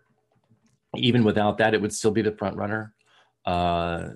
[0.96, 2.94] even without that, it would still be the front runner
[3.46, 4.10] uh,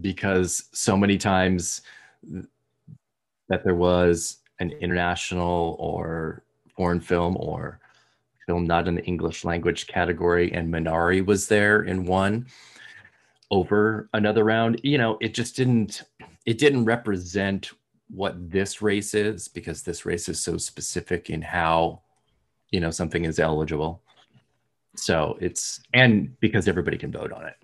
[0.00, 1.82] because so many times
[3.48, 6.42] that there was an international or
[6.76, 7.80] foreign film or
[8.46, 12.46] film not in the English language category, and Minari was there in one
[13.50, 14.80] over another round.
[14.82, 16.02] You know, it just didn't
[16.46, 17.72] it didn't represent
[18.10, 22.00] what this race is because this race is so specific in how
[22.70, 24.02] you know something is eligible
[25.00, 27.54] so it's, and because everybody can vote on it.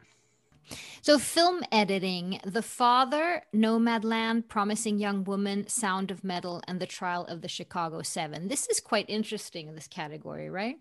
[1.03, 7.27] So, film editing The Father, Nomadland, Promising Young Woman, Sound of Metal, and The Trial
[7.27, 8.49] of the Chicago Seven.
[8.49, 10.77] This is quite interesting in this category, right?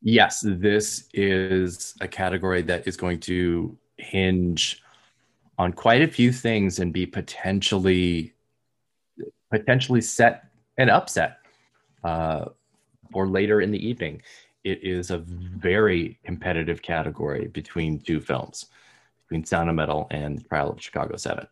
[0.00, 4.82] Yes, this is a category that is going to hinge
[5.58, 8.32] on quite a few things and be potentially
[9.50, 10.44] potentially set
[10.78, 11.38] an upset
[12.04, 12.46] uh,
[13.12, 14.22] for later in the evening
[14.66, 18.66] it is a very competitive category between two films,
[19.22, 21.46] between Sound of Metal and Trial of Chicago 7,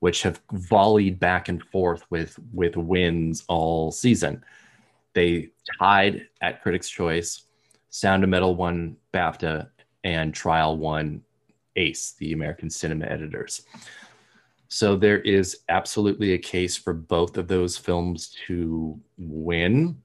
[0.00, 4.44] which have volleyed back and forth with, with wins all season.
[5.14, 7.44] They tied at Critics' Choice.
[7.90, 9.68] Sound of Metal won BAFTA,
[10.02, 11.22] and Trial won
[11.76, 13.62] ACE, the American Cinema Editors.
[14.66, 20.02] So there is absolutely a case for both of those films to win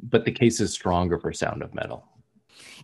[0.00, 2.04] but the case is stronger for Sound of Metal.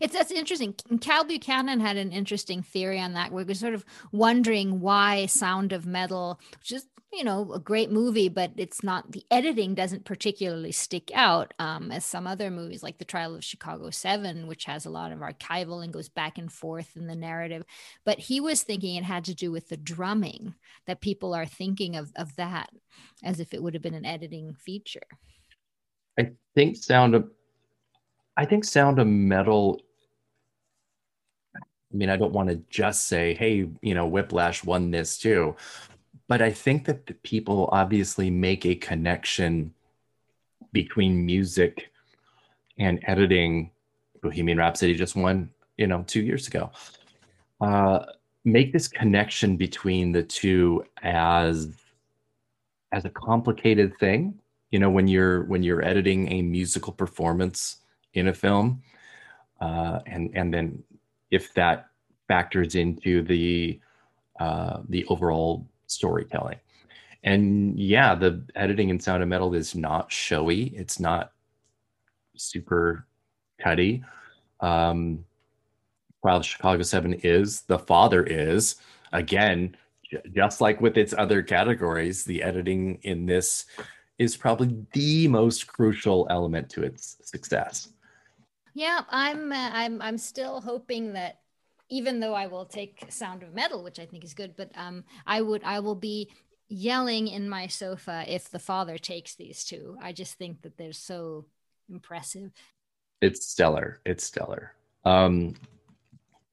[0.01, 0.75] It's that's interesting.
[1.01, 3.33] Kyle Buchanan had an interesting theory on that.
[3.33, 7.91] We are sort of wondering why Sound of Metal, which is you know a great
[7.91, 12.83] movie, but it's not the editing doesn't particularly stick out um, as some other movies
[12.83, 16.39] like The Trial of Chicago Seven, which has a lot of archival and goes back
[16.39, 17.65] and forth in the narrative.
[18.05, 20.55] But he was thinking it had to do with the drumming
[20.87, 22.71] that people are thinking of of that
[23.25, 25.07] as if it would have been an editing feature.
[26.19, 27.31] I think Sound of
[28.37, 29.81] I think Sound of Metal
[31.57, 35.57] I mean, I don't want to just say, hey, you know, Whiplash won this too.
[36.29, 39.73] But I think that the people obviously make a connection
[40.73, 41.91] between music
[42.79, 43.71] and editing.
[44.23, 46.71] Bohemian Rhapsody just won, you know, two years ago.
[47.61, 48.05] Uh,
[48.45, 51.71] make this connection between the two as
[52.93, 54.39] as a complicated thing
[54.71, 57.79] you know when you're when you're editing a musical performance
[58.15, 58.83] in a film
[59.61, 60.83] uh, and and then
[61.31, 61.89] if that
[62.29, 63.81] factors into the
[64.39, 66.59] uh, the overall storytelling.
[67.25, 70.65] And yeah the editing in sound of metal is not showy.
[70.77, 71.33] It's not
[72.37, 73.07] super
[73.61, 74.05] cutty.
[74.61, 75.25] Um
[76.21, 78.75] while chicago 7 is the father is
[79.13, 79.77] again
[80.35, 83.67] just like with its other categories the editing in this
[84.19, 87.89] is probably the most crucial element to its success.
[88.75, 91.41] Yeah, I'm uh, I'm I'm still hoping that
[91.89, 95.05] even though I will take Sound of Metal, which I think is good, but um,
[95.27, 96.31] I would I will be
[96.69, 99.97] yelling in my sofa if the father takes these two.
[100.03, 101.47] I just think that they're so
[101.89, 102.53] impressive.
[103.21, 104.01] It's stellar.
[104.05, 104.75] It's stellar.
[105.05, 105.55] Um,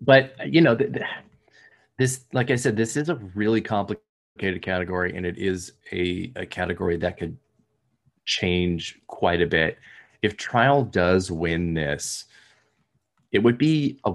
[0.01, 1.05] but you know, th- th-
[1.97, 6.45] this, like I said, this is a really complicated category, and it is a, a
[6.45, 7.37] category that could
[8.25, 9.77] change quite a bit.
[10.21, 12.25] If Trial does win this,
[13.31, 14.13] it would be a,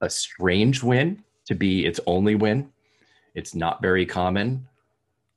[0.00, 2.70] a strange win to be its only win.
[3.34, 4.66] It's not very common.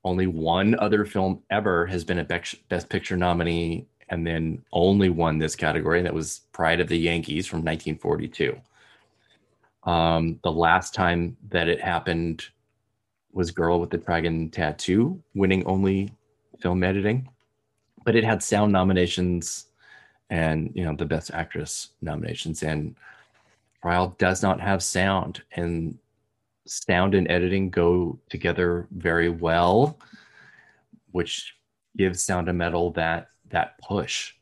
[0.03, 5.38] Only one other film ever has been a Best Picture nominee and then only won
[5.38, 6.01] this category.
[6.01, 8.57] That was Pride of the Yankees from 1942.
[9.84, 12.45] Um, the last time that it happened
[13.32, 16.11] was Girl with the Dragon Tattoo, winning only
[16.59, 17.28] film editing.
[18.07, 19.65] But it had sound nominations
[20.29, 22.63] and you know the best actress nominations.
[22.63, 22.95] And
[23.81, 25.97] trial does not have sound and
[26.65, 29.99] sound and editing go together very well
[31.11, 31.53] which
[31.97, 34.35] gives sound and metal that that push.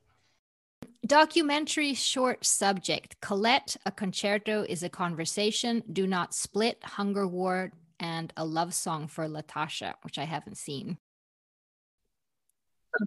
[1.03, 5.81] Documentary short subject colette a concerto is a conversation.
[5.91, 10.97] Do not split hunger ward and a love song for latasha which i haven't seen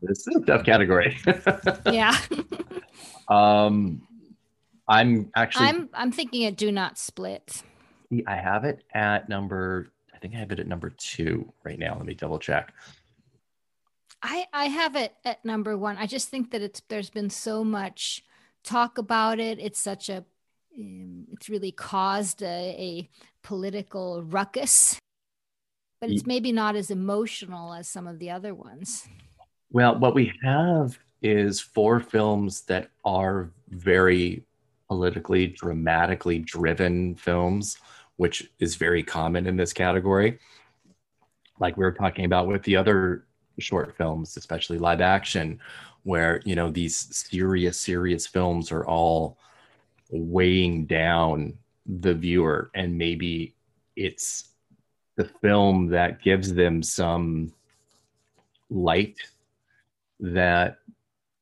[0.03, 1.17] this is a tough category.
[1.87, 2.17] yeah.
[3.29, 4.03] um,
[4.89, 5.67] I'm actually.
[5.67, 7.63] I'm I'm thinking it do not split.
[8.27, 9.91] I have it at number.
[10.15, 11.95] I think I have it at number two right now.
[11.97, 12.73] Let me double check.
[14.23, 15.97] I I have it at number one.
[15.97, 18.25] I just think that it's there's been so much
[18.65, 19.59] talk about it.
[19.61, 20.25] It's such a
[20.79, 23.09] um, it's really caused a, a
[23.43, 24.99] political ruckus,
[26.01, 29.09] but it's maybe not as emotional as some of the other ones.
[29.71, 34.45] Well, what we have is four films that are very
[34.89, 37.77] politically, dramatically driven films,
[38.17, 40.39] which is very common in this category.
[41.61, 43.27] Like we were talking about with the other
[43.59, 45.61] short films, especially live action,
[46.05, 49.37] where, you know, these serious, serious films are all
[50.11, 52.71] weighing down the viewer.
[52.75, 53.55] And maybe
[53.97, 54.49] it's
[55.17, 57.53] the film that gives them some
[58.71, 59.19] light
[60.21, 60.79] that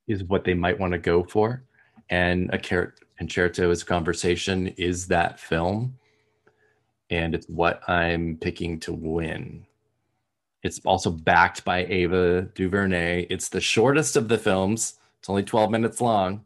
[0.07, 1.65] is what they might want to go for.
[2.09, 2.59] And a
[3.19, 5.99] concerto is conversation is that film.
[7.11, 9.65] And it's what I'm picking to win.
[10.63, 13.27] It's also backed by Ava DuVernay.
[13.31, 14.95] It's the shortest of the films.
[15.19, 16.45] It's only 12 minutes long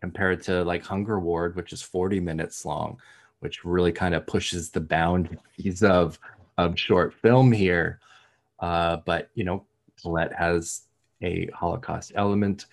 [0.00, 3.00] compared to like Hunger Ward, which is 40 minutes long,
[3.40, 6.18] which really kind of pushes the boundaries of
[6.56, 8.00] of short film here.
[8.58, 9.64] Uh, but you know,
[10.02, 10.82] Colette has
[11.22, 12.66] a Holocaust element.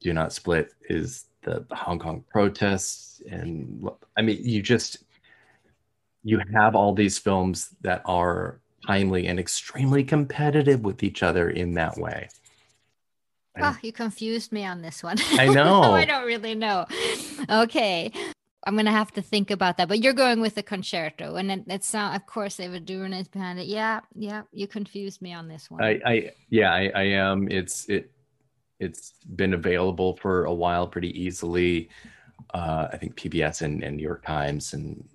[0.00, 3.22] Do Not Split is the, the Hong Kong protests.
[3.30, 5.04] And I mean, you just,
[6.22, 11.74] you have all these films that are timely and extremely competitive with each other in
[11.74, 12.28] that way.
[13.60, 15.16] Oh, you confused me on this one.
[15.32, 15.82] I know.
[15.82, 16.86] I don't really know.
[17.48, 18.12] Okay.
[18.66, 19.88] I'm gonna have to think about that.
[19.88, 22.16] But you're going with the concerto, and it, it's not.
[22.16, 23.66] Of course, Ava DuVernay's behind it.
[23.66, 24.42] Yeah, yeah.
[24.52, 25.82] You confused me on this one.
[25.82, 27.48] I, I yeah, I, I am.
[27.50, 28.10] It's it,
[28.80, 31.88] it's been available for a while, pretty easily.
[32.52, 35.08] Uh, I think PBS and, and New York Times, and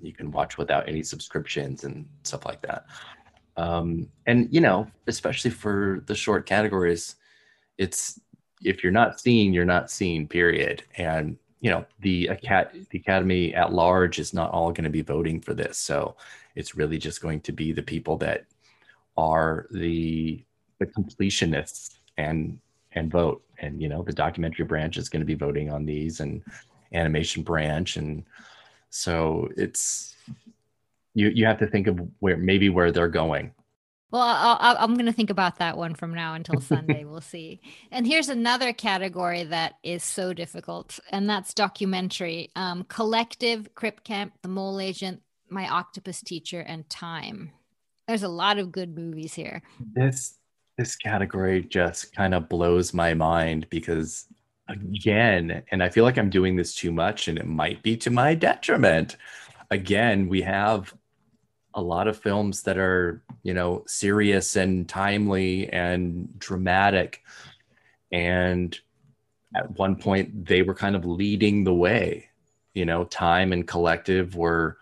[0.00, 2.86] you can watch without any subscriptions and stuff like that.
[3.56, 7.16] Um, and you know, especially for the short categories,
[7.78, 8.20] it's
[8.62, 10.26] if you're not seen, you're not seen.
[10.26, 10.82] Period.
[10.96, 12.30] And you know the
[12.90, 15.78] the academy at large is not all going to be voting for this.
[15.78, 16.16] So
[16.54, 18.44] it's really just going to be the people that
[19.16, 20.42] are the
[20.78, 22.58] the completionists and
[22.92, 23.42] and vote.
[23.58, 26.42] And you know the documentary branch is going to be voting on these and
[26.92, 27.96] animation branch.
[27.96, 28.24] And
[28.90, 30.14] so it's
[31.14, 33.52] you you have to think of where maybe where they're going
[34.10, 37.04] well, i am going to think about that one from now until Sunday.
[37.04, 37.60] we'll see.
[37.90, 42.50] And here's another category that is so difficult, and that's documentary.
[42.54, 47.50] Um, collective, Crip Camp, The Mole Agent, My Octopus Teacher, and Time.
[48.06, 49.62] There's a lot of good movies here.
[49.92, 50.38] This
[50.78, 54.26] this category just kind of blows my mind because
[54.68, 58.10] again, and I feel like I'm doing this too much, and it might be to
[58.10, 59.16] my detriment.
[59.70, 60.94] Again, we have
[61.76, 67.22] a lot of films that are you know serious and timely and dramatic.
[68.10, 68.78] And
[69.54, 72.28] at one point they were kind of leading the way.
[72.74, 74.78] You know time and collective were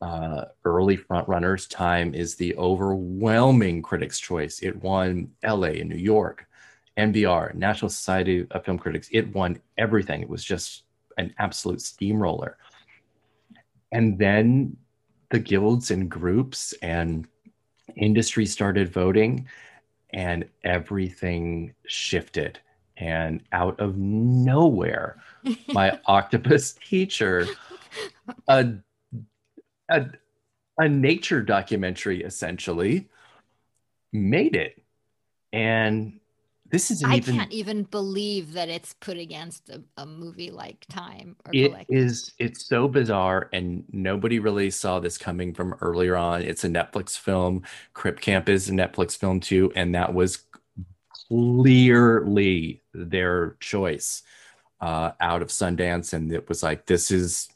[0.00, 1.66] uh, early front runners.
[1.66, 4.60] Time is the overwhelming critics choice.
[4.60, 6.46] It won la and new york
[6.98, 9.08] nbr national society of film critics.
[9.12, 10.20] It won everything.
[10.20, 10.84] It was just
[11.16, 12.58] an absolute steamroller.
[13.92, 14.76] And then
[15.32, 17.26] the guilds and groups and
[17.96, 19.46] industry started voting
[20.10, 22.60] and everything shifted
[22.96, 25.20] and out of nowhere
[25.68, 27.46] my octopus teacher
[28.48, 28.74] a,
[29.88, 30.06] a
[30.78, 33.08] a nature documentary essentially
[34.12, 34.82] made it.
[35.52, 36.20] And
[36.72, 40.86] this is I even can't even believe that it's put against a, a movie like
[40.88, 41.88] Time or it Collective.
[41.88, 46.42] is it's so bizarre and nobody really saw this coming from earlier on.
[46.42, 47.62] It's a Netflix film.
[47.92, 50.44] Crip Camp is a Netflix film too, and that was
[51.28, 54.22] clearly their choice
[54.80, 56.12] uh, out of Sundance.
[56.14, 57.48] And it was like, this is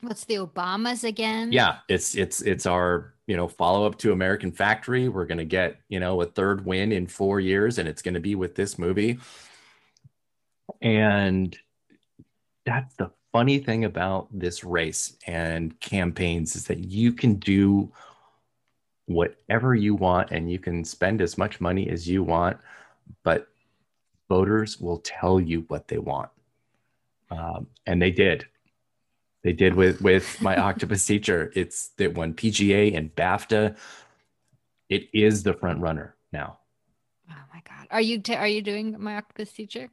[0.00, 1.52] What's the Obamas again?
[1.52, 5.08] yeah it's it's it's our you know follow up to american factory.
[5.08, 8.14] We're going to get you know a third win in four years and it's going
[8.14, 9.18] to be with this movie.
[10.80, 11.56] And
[12.64, 17.92] that's the funny thing about this race and campaigns is that you can do
[19.06, 22.56] whatever you want and you can spend as much money as you want
[23.24, 23.48] but
[24.28, 26.30] voters will tell you what they want.
[27.30, 28.46] Um, and they did
[29.42, 31.52] they did with with my octopus teacher.
[31.54, 33.76] It's that won PGA and BAFTA.
[34.88, 36.58] It is the front runner now.
[37.30, 37.88] Oh my god.
[37.90, 39.90] Are you t- are you doing my octopus teacher?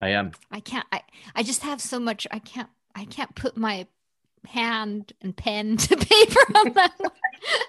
[0.00, 0.32] I am.
[0.50, 0.86] I can't.
[0.92, 1.02] I
[1.34, 2.26] I just have so much.
[2.30, 2.70] I can't.
[2.94, 3.86] I can't put my
[4.46, 7.10] hand and pen to paper on that one.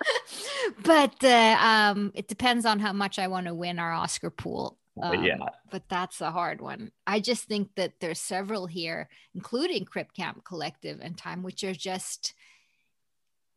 [0.84, 4.79] but uh, um, it depends on how much I want to win our Oscar pool.
[5.00, 5.38] But Um, yeah.
[5.72, 6.92] but that's a hard one.
[7.08, 11.74] I just think that there's several here, including Crip Camp Collective and Time, which are
[11.74, 12.34] just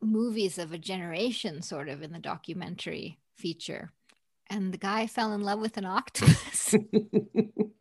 [0.01, 3.93] movies of a generation, sort of in the documentary feature.
[4.49, 6.75] And the guy fell in love with an octopus.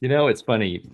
[0.00, 0.88] You know, it's funny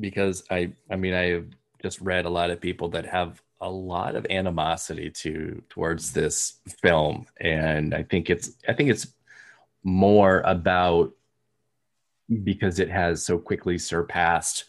[0.00, 1.46] because I I mean I have
[1.80, 6.58] just read a lot of people that have a lot of animosity to towards this
[6.82, 9.06] film and I think it's I think it's
[9.82, 11.12] more about
[12.44, 14.64] because it has so quickly surpassed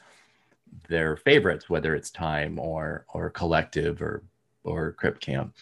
[0.90, 4.24] their favorites whether it's time or or collective or
[4.64, 5.54] or Crip Camp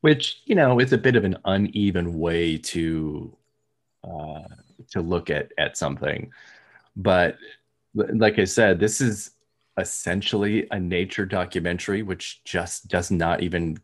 [0.00, 3.36] which you know is a bit of an uneven way to
[4.04, 4.42] uh
[4.90, 6.30] to look at at something.
[6.96, 7.36] But
[7.94, 9.32] like I said, this is
[9.78, 13.78] essentially a nature documentary, which just does not even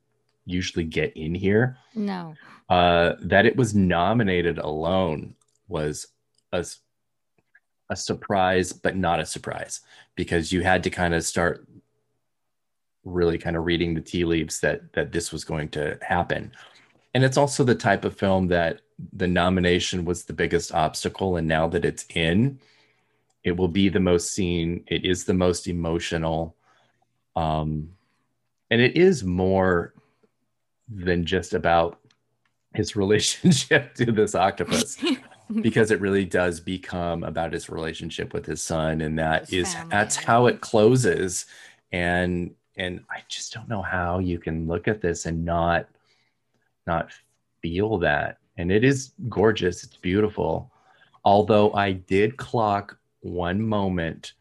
[0.44, 1.76] usually get in here.
[1.94, 2.34] no.
[2.68, 5.34] Uh, that it was nominated alone
[5.68, 6.06] was
[6.52, 6.64] a,
[7.90, 9.80] a surprise, but not a surprise
[10.14, 11.66] because you had to kind of start
[13.04, 16.52] really kind of reading the tea leaves that that this was going to happen.
[17.14, 18.80] And it's also the type of film that
[19.12, 22.58] the nomination was the biggest obstacle, and now that it's in,
[23.44, 24.84] it will be the most seen.
[24.86, 26.56] It is the most emotional,
[27.36, 27.90] um,
[28.70, 29.92] and it is more
[30.94, 31.98] than just about
[32.74, 34.96] his relationship to this octopus
[35.60, 39.76] because it really does become about his relationship with his son and that His is
[39.90, 41.46] that's how it closes.
[41.92, 45.88] And and i just don't know how you can look at this and not
[46.86, 47.10] not
[47.60, 48.38] feel that.
[48.56, 49.84] And it is gorgeous.
[49.84, 50.70] It's beautiful.
[51.24, 54.32] Although i did clock one moment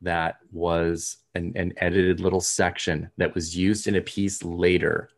[0.00, 5.08] that was an, an edited little section that was used in a piece later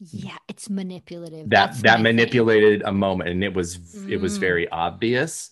[0.00, 1.50] Yeah, it's manipulative.
[1.50, 2.04] that That's that my thing.
[2.16, 4.40] manipulated a moment and it was it was Mm.
[4.40, 5.50] very obvious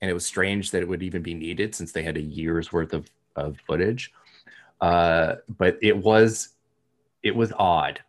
[0.00, 2.72] and it was strange that it would even be needed since they had a year's
[2.72, 4.12] worth of of footage
[4.80, 6.50] uh but it was
[7.22, 8.00] it was odd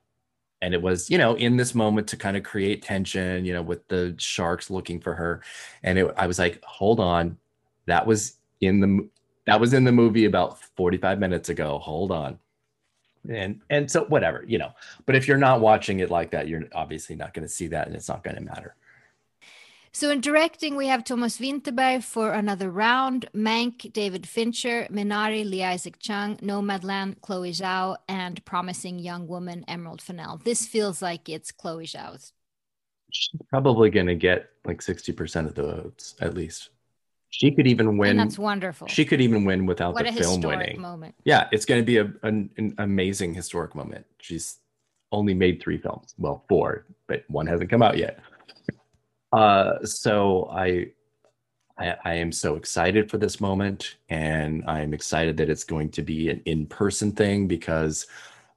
[0.62, 3.62] and it was you know in this moment to kind of create tension you know
[3.64, 5.42] with the sharks looking for her
[5.84, 7.38] and it, i was like hold on
[7.88, 9.10] that was in the
[9.46, 12.40] that was in the movie about 45 minutes ago hold on
[13.30, 14.72] and and so whatever you know
[15.06, 17.88] but if you're not watching it like that you're obviously not going to see that
[17.88, 18.76] and it's not going to matter
[19.96, 25.64] So in directing, we have Thomas Vinterberg for another round, Mank, David Fincher, Minari, Lee
[25.64, 30.42] Isaac Chung, Nomadland, Chloe Zhao, and Promising Young Woman, Emerald Fennell.
[30.44, 32.34] This feels like it's Chloe Zhao's.
[33.12, 36.72] she's probably going to get like 60% of the votes at least
[37.30, 38.88] she could even win and that's wonderful.
[38.88, 41.16] she could even win without what the a film historic winning moment.
[41.24, 44.58] yeah it's going to be a, an, an amazing historic moment she's
[45.12, 48.20] only made three films well four but one hasn't come out yet
[49.34, 50.88] uh so i
[51.78, 56.02] I, I am so excited for this moment, and I'm excited that it's going to
[56.02, 58.08] be an in-person thing because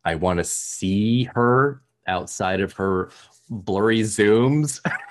[0.04, 3.10] I want to see her outside of her
[3.50, 4.80] blurry zooms.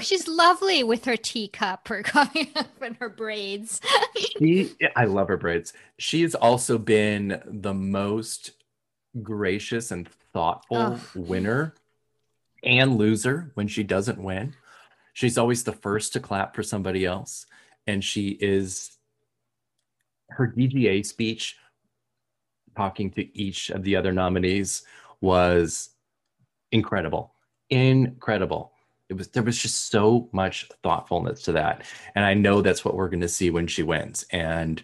[0.00, 3.80] She's lovely with her teacup, her coming up and her braids.
[4.38, 5.72] she, I love her braids.
[5.98, 8.52] She's also been the most
[9.22, 11.00] gracious and thoughtful Ugh.
[11.14, 11.74] winner
[12.62, 14.54] and loser when she doesn't win.
[15.12, 17.46] She's always the first to clap for somebody else.
[17.86, 18.96] And she is
[20.30, 21.56] her DGA speech
[22.76, 24.84] talking to each of the other nominees
[25.20, 25.90] was
[26.70, 27.34] incredible.
[27.68, 28.71] Incredible.
[29.12, 31.84] It was there was just so much thoughtfulness to that.
[32.14, 34.24] And I know that's what we're gonna see when she wins.
[34.30, 34.82] And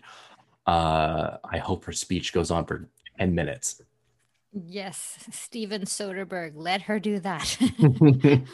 [0.67, 3.81] uh, I hope her speech goes on for 10 minutes.
[4.53, 7.59] Yes, Steven Soderbergh, let her do that.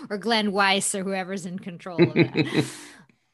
[0.11, 2.65] or Glenn Weiss or whoever's in control of that.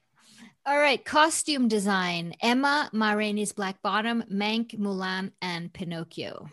[0.67, 2.35] All right, costume design.
[2.41, 6.49] Emma, Ma Rainey's Black Bottom, Mank, Mulan, and Pinocchio.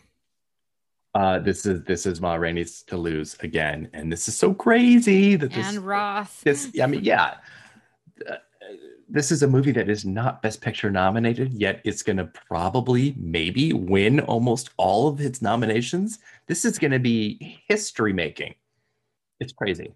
[1.16, 5.36] Uh, this is this is Ma Rainey's to lose again, and this is so crazy
[5.36, 6.42] that this and Roth.
[6.42, 7.36] This, I mean, yeah,
[8.30, 8.36] uh,
[9.10, 13.16] this is a movie that is not Best Picture nominated, yet it's going to probably,
[13.18, 16.20] maybe win almost all of its nominations.
[16.48, 18.56] This is going to be history making.
[19.40, 19.94] It's crazy.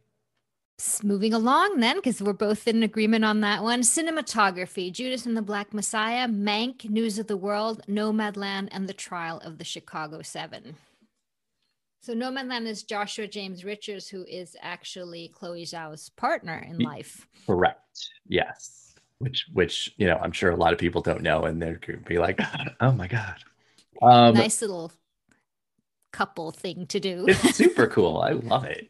[1.03, 3.81] Moving along, then, because we're both in agreement on that one.
[3.81, 9.39] Cinematography Judas and the Black Messiah, Mank, News of the World, Nomadland, and The Trial
[9.39, 10.77] of the Chicago Seven.
[12.01, 17.27] So, Nomadland is Joshua James Richards, who is actually Chloe Zhao's partner in life.
[17.45, 18.09] Correct.
[18.27, 18.81] Yes
[19.21, 21.99] which which you know I'm sure a lot of people don't know, and they're gonna
[21.99, 22.39] be like,
[22.81, 23.37] oh my god,
[24.01, 24.91] um, nice little
[26.11, 27.25] couple thing to do.
[27.27, 28.17] it's super cool.
[28.17, 28.89] I love it.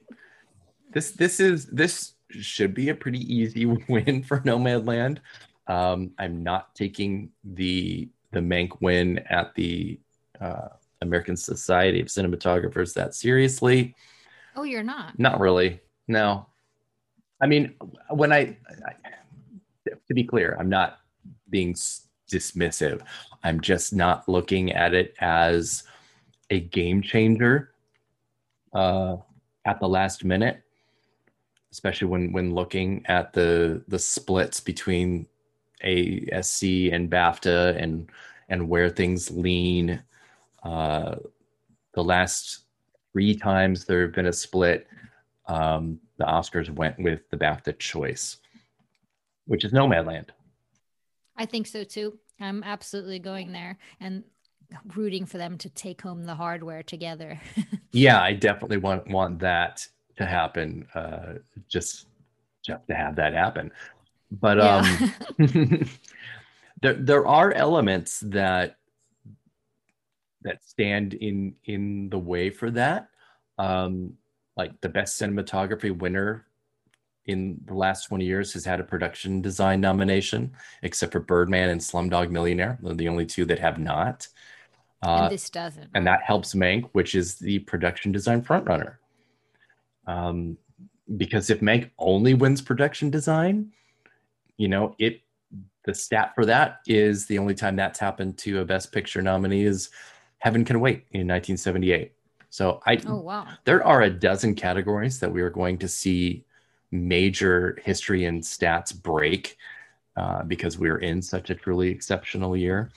[0.92, 5.18] This this is this should be a pretty easy win for Nomadland.
[5.68, 10.00] Um, I'm not taking the the Mank win at the
[10.40, 10.70] uh,
[11.02, 13.96] American Society of Cinematographers that seriously.
[14.56, 15.18] Oh, you're not.
[15.18, 15.80] Not really.
[16.08, 16.46] No.
[17.42, 17.74] I mean,
[18.10, 18.94] when I, I
[20.08, 21.00] to be clear, I'm not
[21.50, 21.74] being
[22.32, 23.02] dismissive.
[23.44, 25.84] I'm just not looking at it as
[26.50, 27.72] a game changer
[28.74, 29.18] uh,
[29.66, 30.62] at the last minute,
[31.72, 35.26] especially when when looking at the the splits between
[35.84, 38.10] ASC and BAFTA and
[38.50, 40.02] and where things lean.
[40.64, 41.16] Uh,
[41.94, 42.66] the last
[43.14, 44.88] three times there have been a split,
[45.48, 48.38] um, the Oscars went with the BAFTA choice
[49.52, 50.30] which is Nomadland.
[51.36, 52.18] I think so too.
[52.40, 54.24] I'm absolutely going there and
[54.96, 57.40] rooting for them to take home the hardware together.
[57.92, 59.86] yeah, I definitely want want that
[60.16, 60.88] to happen.
[60.96, 61.34] Uh,
[61.68, 62.08] just
[62.64, 63.72] just to have that happen.
[64.32, 64.98] But yeah.
[65.38, 65.90] um,
[66.82, 68.78] there there are elements that
[70.44, 73.10] that stand in in the way for that.
[73.58, 74.14] Um,
[74.58, 76.46] like the best cinematography winner
[77.26, 81.80] in the last 20 years has had a production design nomination, except for Birdman and
[81.80, 82.78] Slumdog Millionaire.
[82.82, 84.28] They're the only two that have not.
[85.04, 85.90] Uh, and this doesn't.
[85.94, 88.96] And that helps Mank, which is the production design frontrunner.
[90.08, 90.58] Um,
[91.18, 93.72] because if Mank only wins production design,
[94.58, 95.22] you know, it
[95.86, 99.64] the stat for that is the only time that's happened to a Best Picture nominee
[99.64, 99.90] is
[100.42, 102.12] Heaven Can Wait in 1978.
[102.50, 106.44] So I, oh wow, there are a dozen categories that we are going to see
[106.92, 109.58] major history and stats break
[110.18, 112.92] uh, because we're in such a truly exceptional year.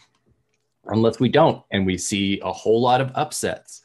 [0.86, 3.82] Unless we don't, and we see a whole lot of upsets.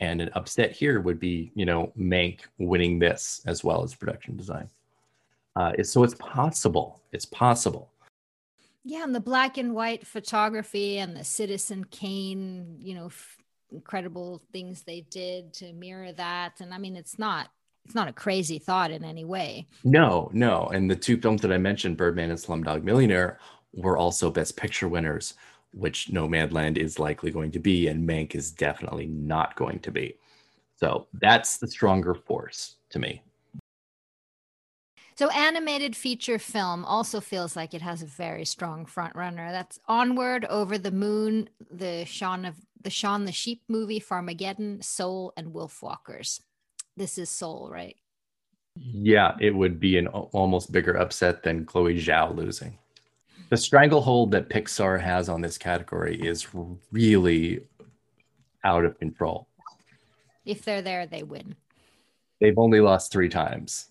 [0.00, 4.36] And an upset here would be, you know, Mank winning this as well as production
[4.36, 4.68] design.
[5.56, 7.02] Uh, so it's possible.
[7.12, 7.90] It's possible.
[8.84, 13.36] Yeah, and the black and white photography and the Citizen Kane, you know, f-
[13.70, 16.60] incredible things they did to mirror that.
[16.60, 17.50] And I mean, it's not
[17.84, 19.66] it's not a crazy thought in any way.
[19.84, 20.68] No, no.
[20.68, 23.38] And the two films that I mentioned, Birdman and Slumdog Millionaire,
[23.72, 25.34] were also Best Picture winners,
[25.72, 30.16] which Nomadland is likely going to be, and Mank is definitely not going to be.
[30.76, 33.22] So that's the stronger force to me.
[35.20, 39.52] So animated feature film also feels like it has a very strong front runner.
[39.52, 45.34] That's Onward, Over the Moon, the Shaun of the Shaun the Sheep movie, Farmageddon, Soul,
[45.36, 46.40] and Wolf Walkers.
[46.96, 47.96] this is Soul, right?
[48.76, 52.78] Yeah, it would be an almost bigger upset than Chloe Zhao losing.
[53.50, 56.46] The stranglehold that Pixar has on this category is
[56.90, 57.60] really
[58.64, 59.48] out of control.
[60.46, 61.56] If they're there, they win.
[62.40, 63.90] They've only lost three times,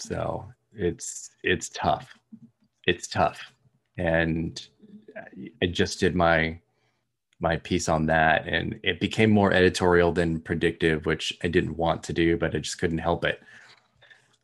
[0.00, 0.44] so
[0.76, 2.18] it's it's tough.
[2.86, 3.52] It's tough,
[3.98, 4.64] and
[5.62, 6.60] I just did my
[7.38, 12.02] my piece on that and it became more editorial than predictive which i didn't want
[12.02, 13.40] to do but i just couldn't help it.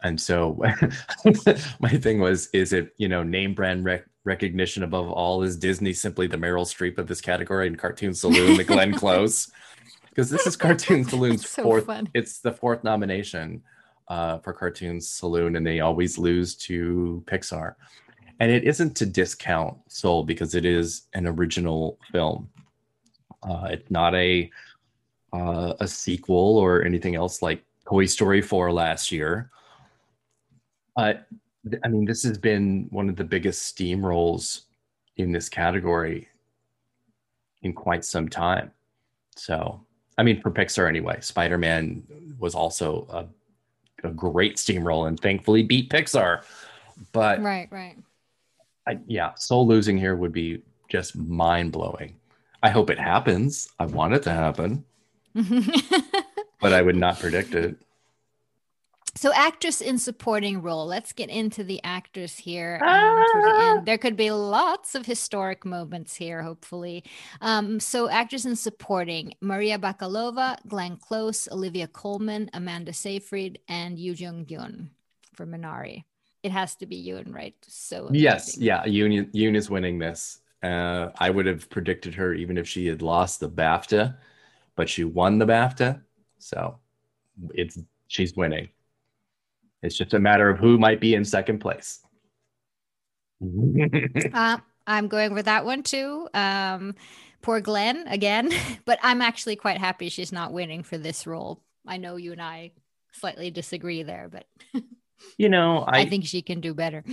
[0.02, 0.60] And so
[1.80, 5.42] my thing was is it you know name brand rec- recognition above all?
[5.42, 9.50] Is disney simply the meryl streep of this category and cartoon saloon the glenn close?
[10.08, 12.08] Because this is cartoon saloon's so fourth fun.
[12.14, 13.62] it's the fourth nomination
[14.09, 17.74] uh, for Cartoons saloon and they always lose to pixar
[18.40, 22.48] and it isn't to discount soul because it is an original film
[23.42, 24.50] Uh, it's not a
[25.32, 29.50] uh, a sequel or anything else like Toy Story 4 last year.
[30.96, 31.14] Uh,
[31.84, 34.62] I mean, this has been one of the biggest steamrolls
[35.16, 36.28] in this category
[37.62, 38.72] in quite some time.
[39.36, 39.80] So,
[40.18, 42.03] I mean, for Pixar anyway, Spider Man
[42.38, 43.26] was also a,
[44.05, 46.42] a great steamroll and thankfully beat Pixar.
[47.12, 47.96] But right, right.
[48.86, 52.16] I, yeah, Soul losing here would be just mind blowing.
[52.62, 53.68] I hope it happens.
[53.78, 54.84] I want it to happen,
[56.61, 57.76] but I would not predict it.
[59.14, 60.86] So, actress in supporting role.
[60.86, 62.80] Let's get into the actors here.
[62.82, 67.04] Um, the there could be lots of historic moments here, hopefully.
[67.40, 74.14] Um, so, actress in supporting Maria Bakalova, Glenn Close, Olivia Colman, Amanda Seyfried, and Yoo
[74.14, 74.88] Jung Gyun
[75.34, 76.04] for Minari.
[76.42, 77.54] It has to be Yoon, right?
[77.68, 78.22] So amazing.
[78.22, 80.40] yes, yeah, Yoon, Yoon is winning this.
[80.62, 84.16] Uh, I would have predicted her even if she had lost the BAFTA,
[84.76, 86.00] but she won the BAFTA,
[86.38, 86.78] so
[87.54, 88.68] it's she's winning.
[89.82, 92.00] It's just a matter of who might be in second place.
[94.34, 96.28] uh, I'm going with that one too.
[96.34, 96.94] Um,
[97.40, 98.50] poor Glenn again,
[98.84, 101.62] but I'm actually quite happy she's not winning for this role.
[101.86, 102.72] I know you and I
[103.12, 104.46] slightly disagree there, but
[105.36, 107.04] you know, I, I think she can do better.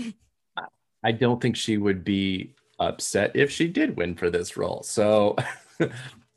[1.04, 4.84] I don't think she would be upset if she did win for this role.
[4.84, 5.38] So,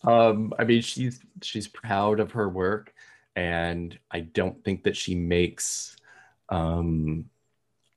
[0.05, 2.95] um, I mean, she's she's proud of her work,
[3.35, 5.97] and I don't think that she makes
[6.53, 7.25] um,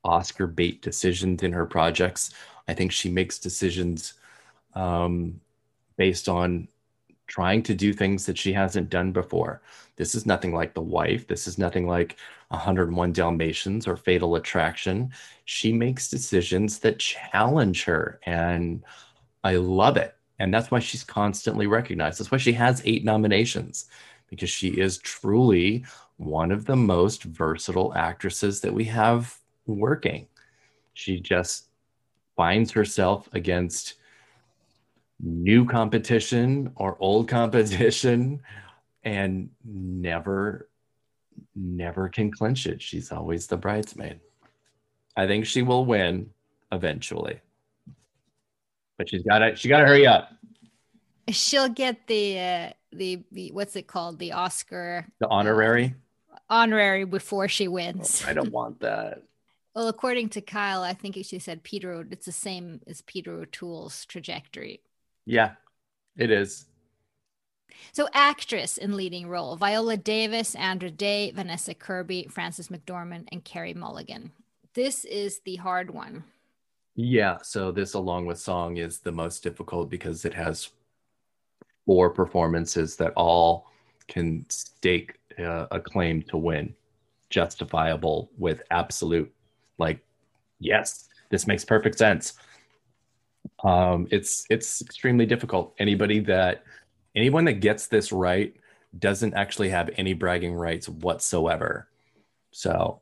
[0.02, 2.30] Oscar bait decisions in her projects.
[2.66, 4.14] I think she makes decisions
[4.74, 5.40] um,
[5.96, 6.68] based on
[7.26, 9.60] trying to do things that she hasn't done before.
[9.96, 11.26] This is nothing like The Wife.
[11.26, 12.16] This is nothing like
[12.48, 15.12] 101 Dalmatians or Fatal Attraction.
[15.44, 18.84] She makes decisions that challenge her, and
[19.42, 20.14] I love it.
[20.38, 22.20] And that's why she's constantly recognized.
[22.20, 23.86] That's why she has eight nominations,
[24.28, 25.84] because she is truly
[26.16, 30.26] one of the most versatile actresses that we have working.
[30.94, 31.68] She just
[32.36, 33.94] finds herself against
[35.20, 38.42] new competition or old competition
[39.04, 40.68] and never
[41.54, 42.80] never can clinch it.
[42.80, 44.20] She's always the bridesmaid.
[45.16, 46.30] I think she will win
[46.72, 47.40] eventually.
[48.98, 50.32] But she's got to she got to hurry up.
[51.28, 54.18] She'll get the uh, the the what's it called?
[54.18, 55.94] The Oscar the honorary
[56.48, 58.22] honorary before she wins.
[58.24, 59.22] Oh, I don't want that.
[59.74, 62.06] well, according to Kyle, I think she said Peter.
[62.10, 64.80] It's the same as Peter O'Toole's trajectory.
[65.24, 65.52] Yeah,
[66.16, 66.66] it is.
[67.92, 73.74] So, actress in leading role: Viola Davis, Andra Day, Vanessa Kirby, Frances McDormand, and Carey
[73.74, 74.32] Mulligan.
[74.74, 76.24] This is the hard one.
[76.96, 77.38] Yeah.
[77.42, 80.70] So this, along with song, is the most difficult because it has
[81.84, 83.70] four performances that all
[84.08, 86.74] can stake uh, a claim to win,
[87.30, 89.32] justifiable with absolute,
[89.78, 90.00] like,
[90.58, 92.34] yes, this makes perfect sense.
[93.64, 95.74] Um, it's it's extremely difficult.
[95.78, 96.64] Anybody that
[97.14, 98.54] anyone that gets this right
[98.98, 101.88] doesn't actually have any bragging rights whatsoever.
[102.50, 103.00] So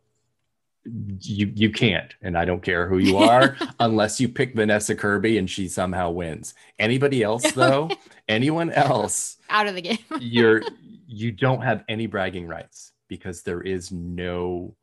[1.20, 5.39] you you can't, and I don't care who you are, unless you pick Vanessa Kirby
[5.39, 6.55] and she somehow wins.
[6.78, 7.91] Anybody else though,
[8.28, 10.62] anyone else out of the game, you're
[11.07, 14.77] you don't have any bragging rights because there is no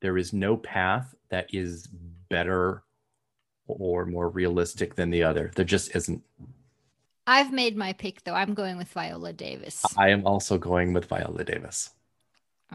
[0.00, 1.86] there is no path that is
[2.28, 2.82] better
[3.66, 5.50] or more realistic than the other.
[5.54, 6.22] There just isn't.
[7.26, 8.34] I've made my pick though.
[8.34, 9.82] I'm going with Viola Davis.
[9.96, 11.90] I am also going with Viola Davis.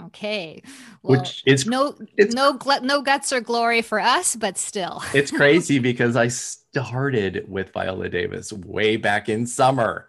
[0.06, 0.64] Okay.
[1.04, 5.04] Well, Which is no it's, no no guts or glory for us, but still.
[5.14, 10.08] it's crazy because I started with Viola Davis way back in summer.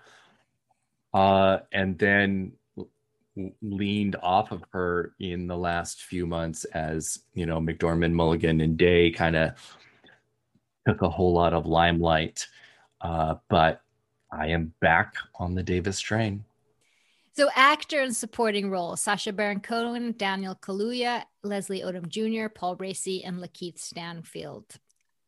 [1.12, 2.52] Uh, and then
[3.62, 8.76] leaned off of her in the last few months as you know McDormand, Mulligan, and
[8.76, 9.52] Day kind of
[10.86, 12.46] took a whole lot of limelight.
[13.00, 13.82] Uh, but
[14.32, 16.44] I am back on the Davis train.
[17.32, 23.22] So, actor and supporting roles Sacha Baron Cohen, Daniel Kaluuya, Leslie Odom Jr., Paul Raci,
[23.24, 24.74] and Lakeith Stanfield.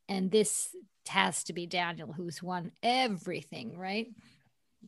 [0.08, 0.74] And this
[1.08, 4.08] has to be Daniel, who's won everything, right?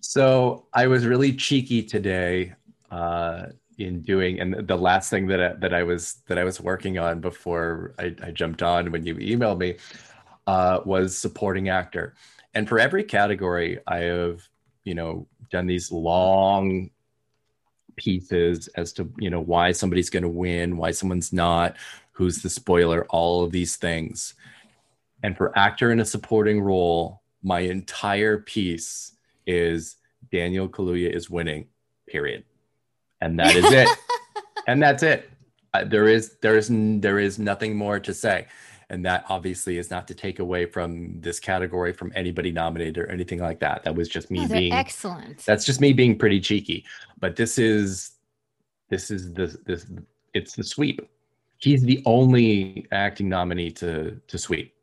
[0.01, 2.55] So, I was really cheeky today
[2.91, 3.47] uh,
[3.79, 6.99] in doing and the last thing that I, that I was that I was working
[6.99, 9.77] on before I, I jumped on when you emailed me
[10.47, 12.15] uh, was supporting actor.
[12.55, 14.43] And for every category I have
[14.85, 16.91] you know done these long
[17.97, 21.77] pieces as to you know why somebody's going to win why someone's not
[22.13, 24.35] who's the spoiler all of these things.
[25.23, 29.14] And for actor in a supporting role my entire piece
[29.47, 29.97] is
[30.33, 31.67] Daniel Kaluuya is winning.
[32.09, 32.45] Period.
[33.21, 33.89] And that is it.
[34.67, 35.31] and that's it.
[35.73, 38.47] Uh, there is there is there is nothing more to say.
[38.91, 43.11] And that obviously is not to take away from this category from anybody nominated or
[43.11, 43.83] anything like that.
[43.83, 45.39] That was just me Oh, being excellent.
[45.39, 46.85] that's just me being pretty cheeky.
[47.19, 48.13] But this is
[48.91, 49.87] this is the this
[50.35, 51.01] it's the sweep.
[51.59, 54.75] He's the only acting nominee to to sweep.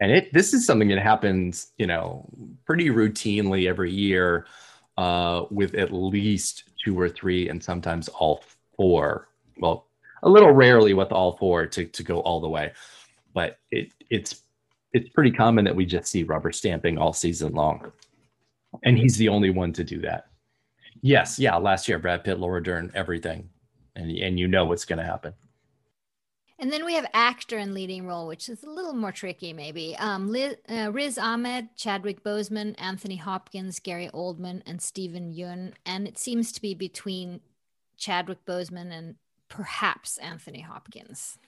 [0.00, 2.28] And it this is something that happens, you know,
[2.64, 4.46] pretty routinely every year,
[4.96, 8.44] uh, with at least two or three and sometimes all
[8.76, 9.28] four.
[9.58, 9.88] Well,
[10.22, 12.72] a little rarely with all four to, to go all the way.
[13.34, 14.42] But it it's
[14.92, 17.92] it's pretty common that we just see rubber stamping all season long.
[18.84, 20.26] And he's the only one to do that.
[21.02, 23.48] Yes, yeah, last year Brad Pitt, Laura Dern, everything.
[23.96, 25.34] And and you know what's gonna happen.
[26.60, 29.96] And then we have actor in leading role, which is a little more tricky, maybe.
[29.98, 35.74] Um, Liz, uh, Riz Ahmed, Chadwick Boseman, Anthony Hopkins, Gary Oldman, and Steven Yeun.
[35.86, 37.40] And it seems to be between
[37.96, 39.14] Chadwick Boseman and
[39.48, 41.38] perhaps Anthony Hopkins.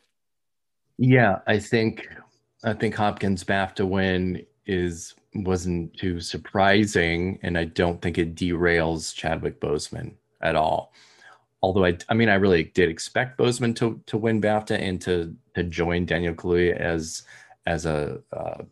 [0.96, 2.08] Yeah, I think
[2.62, 9.14] I think Hopkins BAFTA win is wasn't too surprising, and I don't think it derails
[9.14, 10.92] Chadwick Boseman at all.
[11.62, 15.34] Although I, I mean, I really did expect Boseman to to win BAFTA and to
[15.54, 17.22] to join Daniel Kaluuya as
[17.66, 18.62] as a uh,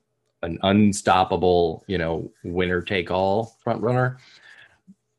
[0.42, 4.18] an unstoppable, you know, winner take all front runner.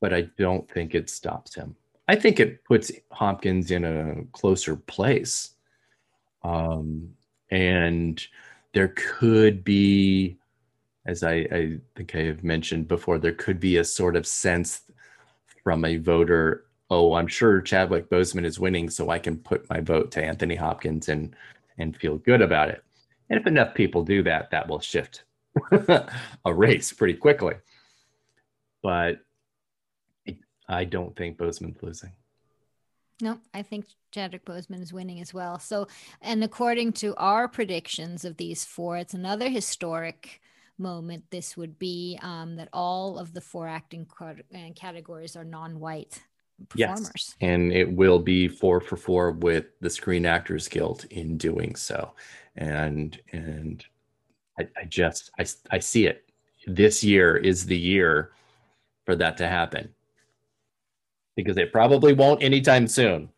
[0.02, 1.76] But I don't think it stops him.
[2.08, 5.52] I think it puts Hopkins in a closer place.
[6.42, 7.14] Um,
[7.52, 8.26] and
[8.74, 10.38] there could be,
[11.06, 14.82] as I, I think I have mentioned before, there could be a sort of sense
[15.64, 19.80] from a voter, oh, I'm sure Chadwick Boseman is winning, so I can put my
[19.80, 21.36] vote to Anthony Hopkins and
[21.78, 22.84] and feel good about it.
[23.30, 25.24] And if enough people do that, that will shift
[25.72, 27.56] a race pretty quickly.
[28.82, 29.20] But
[30.68, 32.12] I don't think Boseman's losing.
[33.22, 35.60] No, I think Chadwick Boseman is winning as well.
[35.60, 35.88] So,
[36.22, 40.42] and according to our predictions of these four, it's another historic
[40.78, 41.26] moment.
[41.30, 44.08] This would be um, that all of the four acting
[44.76, 46.24] categories are non-white
[46.68, 47.12] performers.
[47.16, 51.76] Yes, and it will be four for four with the Screen Actors Guild in doing
[51.76, 52.14] so,
[52.56, 53.86] and and
[54.60, 56.30] I, I just I I see it.
[56.68, 58.32] This year is the year
[59.06, 59.90] for that to happen
[61.36, 63.30] because it probably won't anytime soon.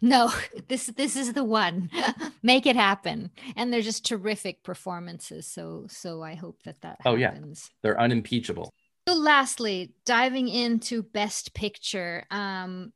[0.00, 0.32] No,
[0.68, 1.90] this this is the one.
[2.42, 3.30] Make it happen.
[3.56, 5.46] And they're just terrific performances.
[5.46, 7.70] So so I hope that that oh, happens.
[7.70, 7.76] yeah.
[7.82, 8.72] They're unimpeachable.
[9.08, 12.92] So lastly, diving into best picture, um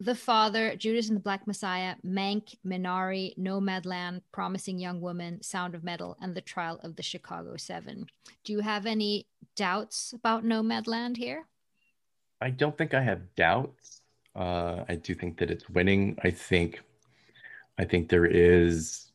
[0.00, 5.84] The Father, Judas and the Black Messiah, Mank, Minari, Nomadland, Promising Young Woman, Sound of
[5.84, 8.06] Metal, and The Trial of the Chicago 7.
[8.44, 11.46] Do you have any doubts about Nomadland here?
[12.40, 14.00] I don't think I have doubts.
[14.34, 16.18] Uh, I do think that it's winning.
[16.24, 16.80] I think,
[17.78, 19.11] I think there is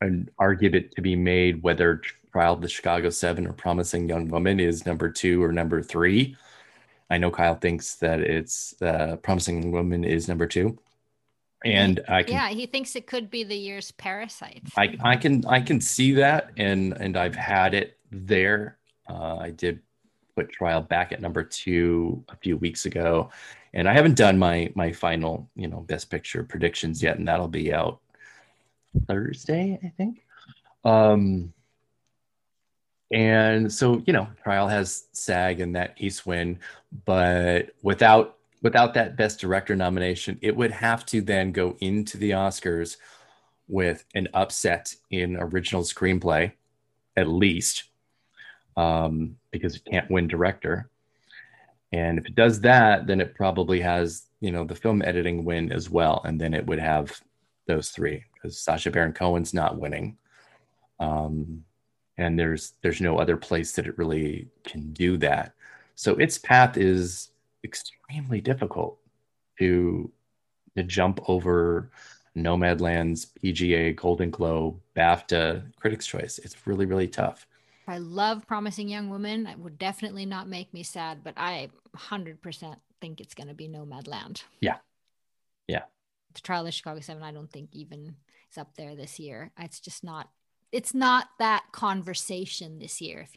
[0.00, 2.00] an argument to be made whether
[2.32, 6.36] Trial of the Chicago Seven or Promising Young Woman is number two or number three.
[7.10, 10.78] I know Kyle thinks that it's uh, Promising Young Woman is number two,
[11.64, 14.62] and I can, yeah, he thinks it could be the year's Parasite.
[14.76, 18.78] I I can I can see that, and and I've had it there.
[19.08, 19.80] Uh, I did
[20.36, 23.28] put trial back at number two a few weeks ago
[23.74, 27.48] and i haven't done my my final you know best picture predictions yet and that'll
[27.48, 28.00] be out
[29.06, 30.24] thursday i think
[30.84, 31.52] um
[33.12, 36.58] and so you know trial has sag and that ACE win
[37.04, 42.30] but without without that best director nomination it would have to then go into the
[42.30, 42.96] oscars
[43.68, 46.52] with an upset in original screenplay
[47.16, 47.84] at least
[48.76, 50.90] um, because it can't win director.
[51.92, 55.72] And if it does that, then it probably has, you know, the film editing win
[55.72, 56.22] as well.
[56.24, 57.20] And then it would have
[57.70, 60.16] those three because Sacha Baron Cohen's not winning.
[60.98, 61.64] Um,
[62.18, 65.54] and there's there's no other place that it really can do that.
[65.94, 67.30] So its path is
[67.64, 68.98] extremely difficult
[69.58, 70.10] to
[70.76, 71.90] to jump over
[72.36, 76.38] Nomadland's PGA, Golden Globe, BAFTA, Critics' Choice.
[76.38, 77.46] It's really really tough.
[77.88, 79.46] I love Promising Young Woman.
[79.46, 83.66] It would definitely not make me sad, but I 100% think it's going to be
[83.66, 84.44] Nomadland.
[84.60, 84.76] Yeah.
[85.66, 85.82] Yeah.
[86.34, 88.14] The Trial of Chicago 7, I don't think even
[88.50, 89.52] is up there this year.
[89.58, 90.28] It's just not,
[90.72, 93.28] it's not that conversation this year.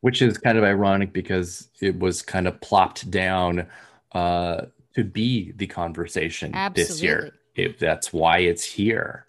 [0.00, 3.66] Which is kind of ironic because it was kind of plopped down
[4.12, 6.92] uh, to be the conversation Absolutely.
[6.92, 7.32] this year.
[7.54, 9.26] If that's why it's here.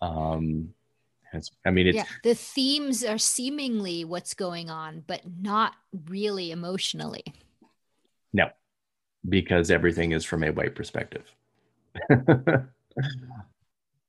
[0.00, 0.74] Um,
[1.32, 2.04] It's, I mean, it's yeah.
[2.22, 5.72] The themes are seemingly what's going on, but not
[6.08, 7.24] really emotionally.
[8.32, 8.50] No,
[9.26, 11.24] because everything is from a white perspective.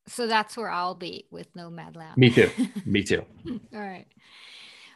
[0.08, 2.18] So that's where I'll be with Nomadland.
[2.18, 2.50] Me too.
[2.86, 3.26] Me too.
[3.74, 4.08] All right.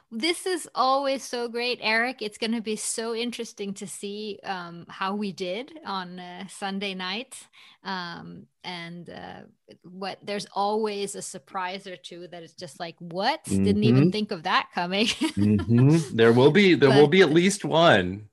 [0.09, 2.21] This is always so great, Eric.
[2.21, 6.93] It's going to be so interesting to see um, how we did on uh, Sunday
[6.93, 7.45] night.
[7.83, 9.41] Um, and uh,
[9.83, 13.43] what there's always a surprise or two that is just like, what?
[13.45, 13.63] Mm-hmm.
[13.65, 15.05] Didn't even think of that coming.
[15.07, 16.15] mm-hmm.
[16.15, 18.29] There will be, there but, will be at least one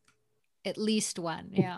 [0.64, 1.76] at least one yeah.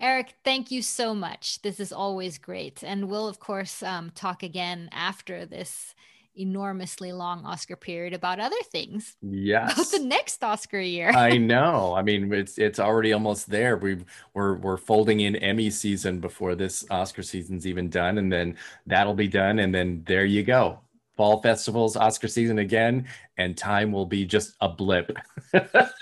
[0.00, 1.60] Eric thank you so much.
[1.62, 2.82] This is always great.
[2.82, 5.94] And we'll of course um, talk again after this
[6.34, 9.16] enormously long oscar period about other things.
[9.20, 11.10] Yes about the next oscar year.
[11.10, 11.94] I know.
[11.94, 13.76] I mean it's it's already almost there.
[13.76, 13.98] We
[14.34, 18.56] we're we're folding in emmy season before this oscar season's even done and then
[18.86, 20.80] that'll be done and then there you go.
[21.16, 23.06] Fall festivals oscar season again
[23.36, 25.16] and time will be just a blip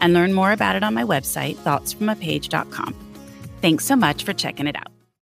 [0.00, 2.94] and learn more about it on my website, thoughtsfromapage.com.
[3.60, 4.99] Thanks so much for checking it out.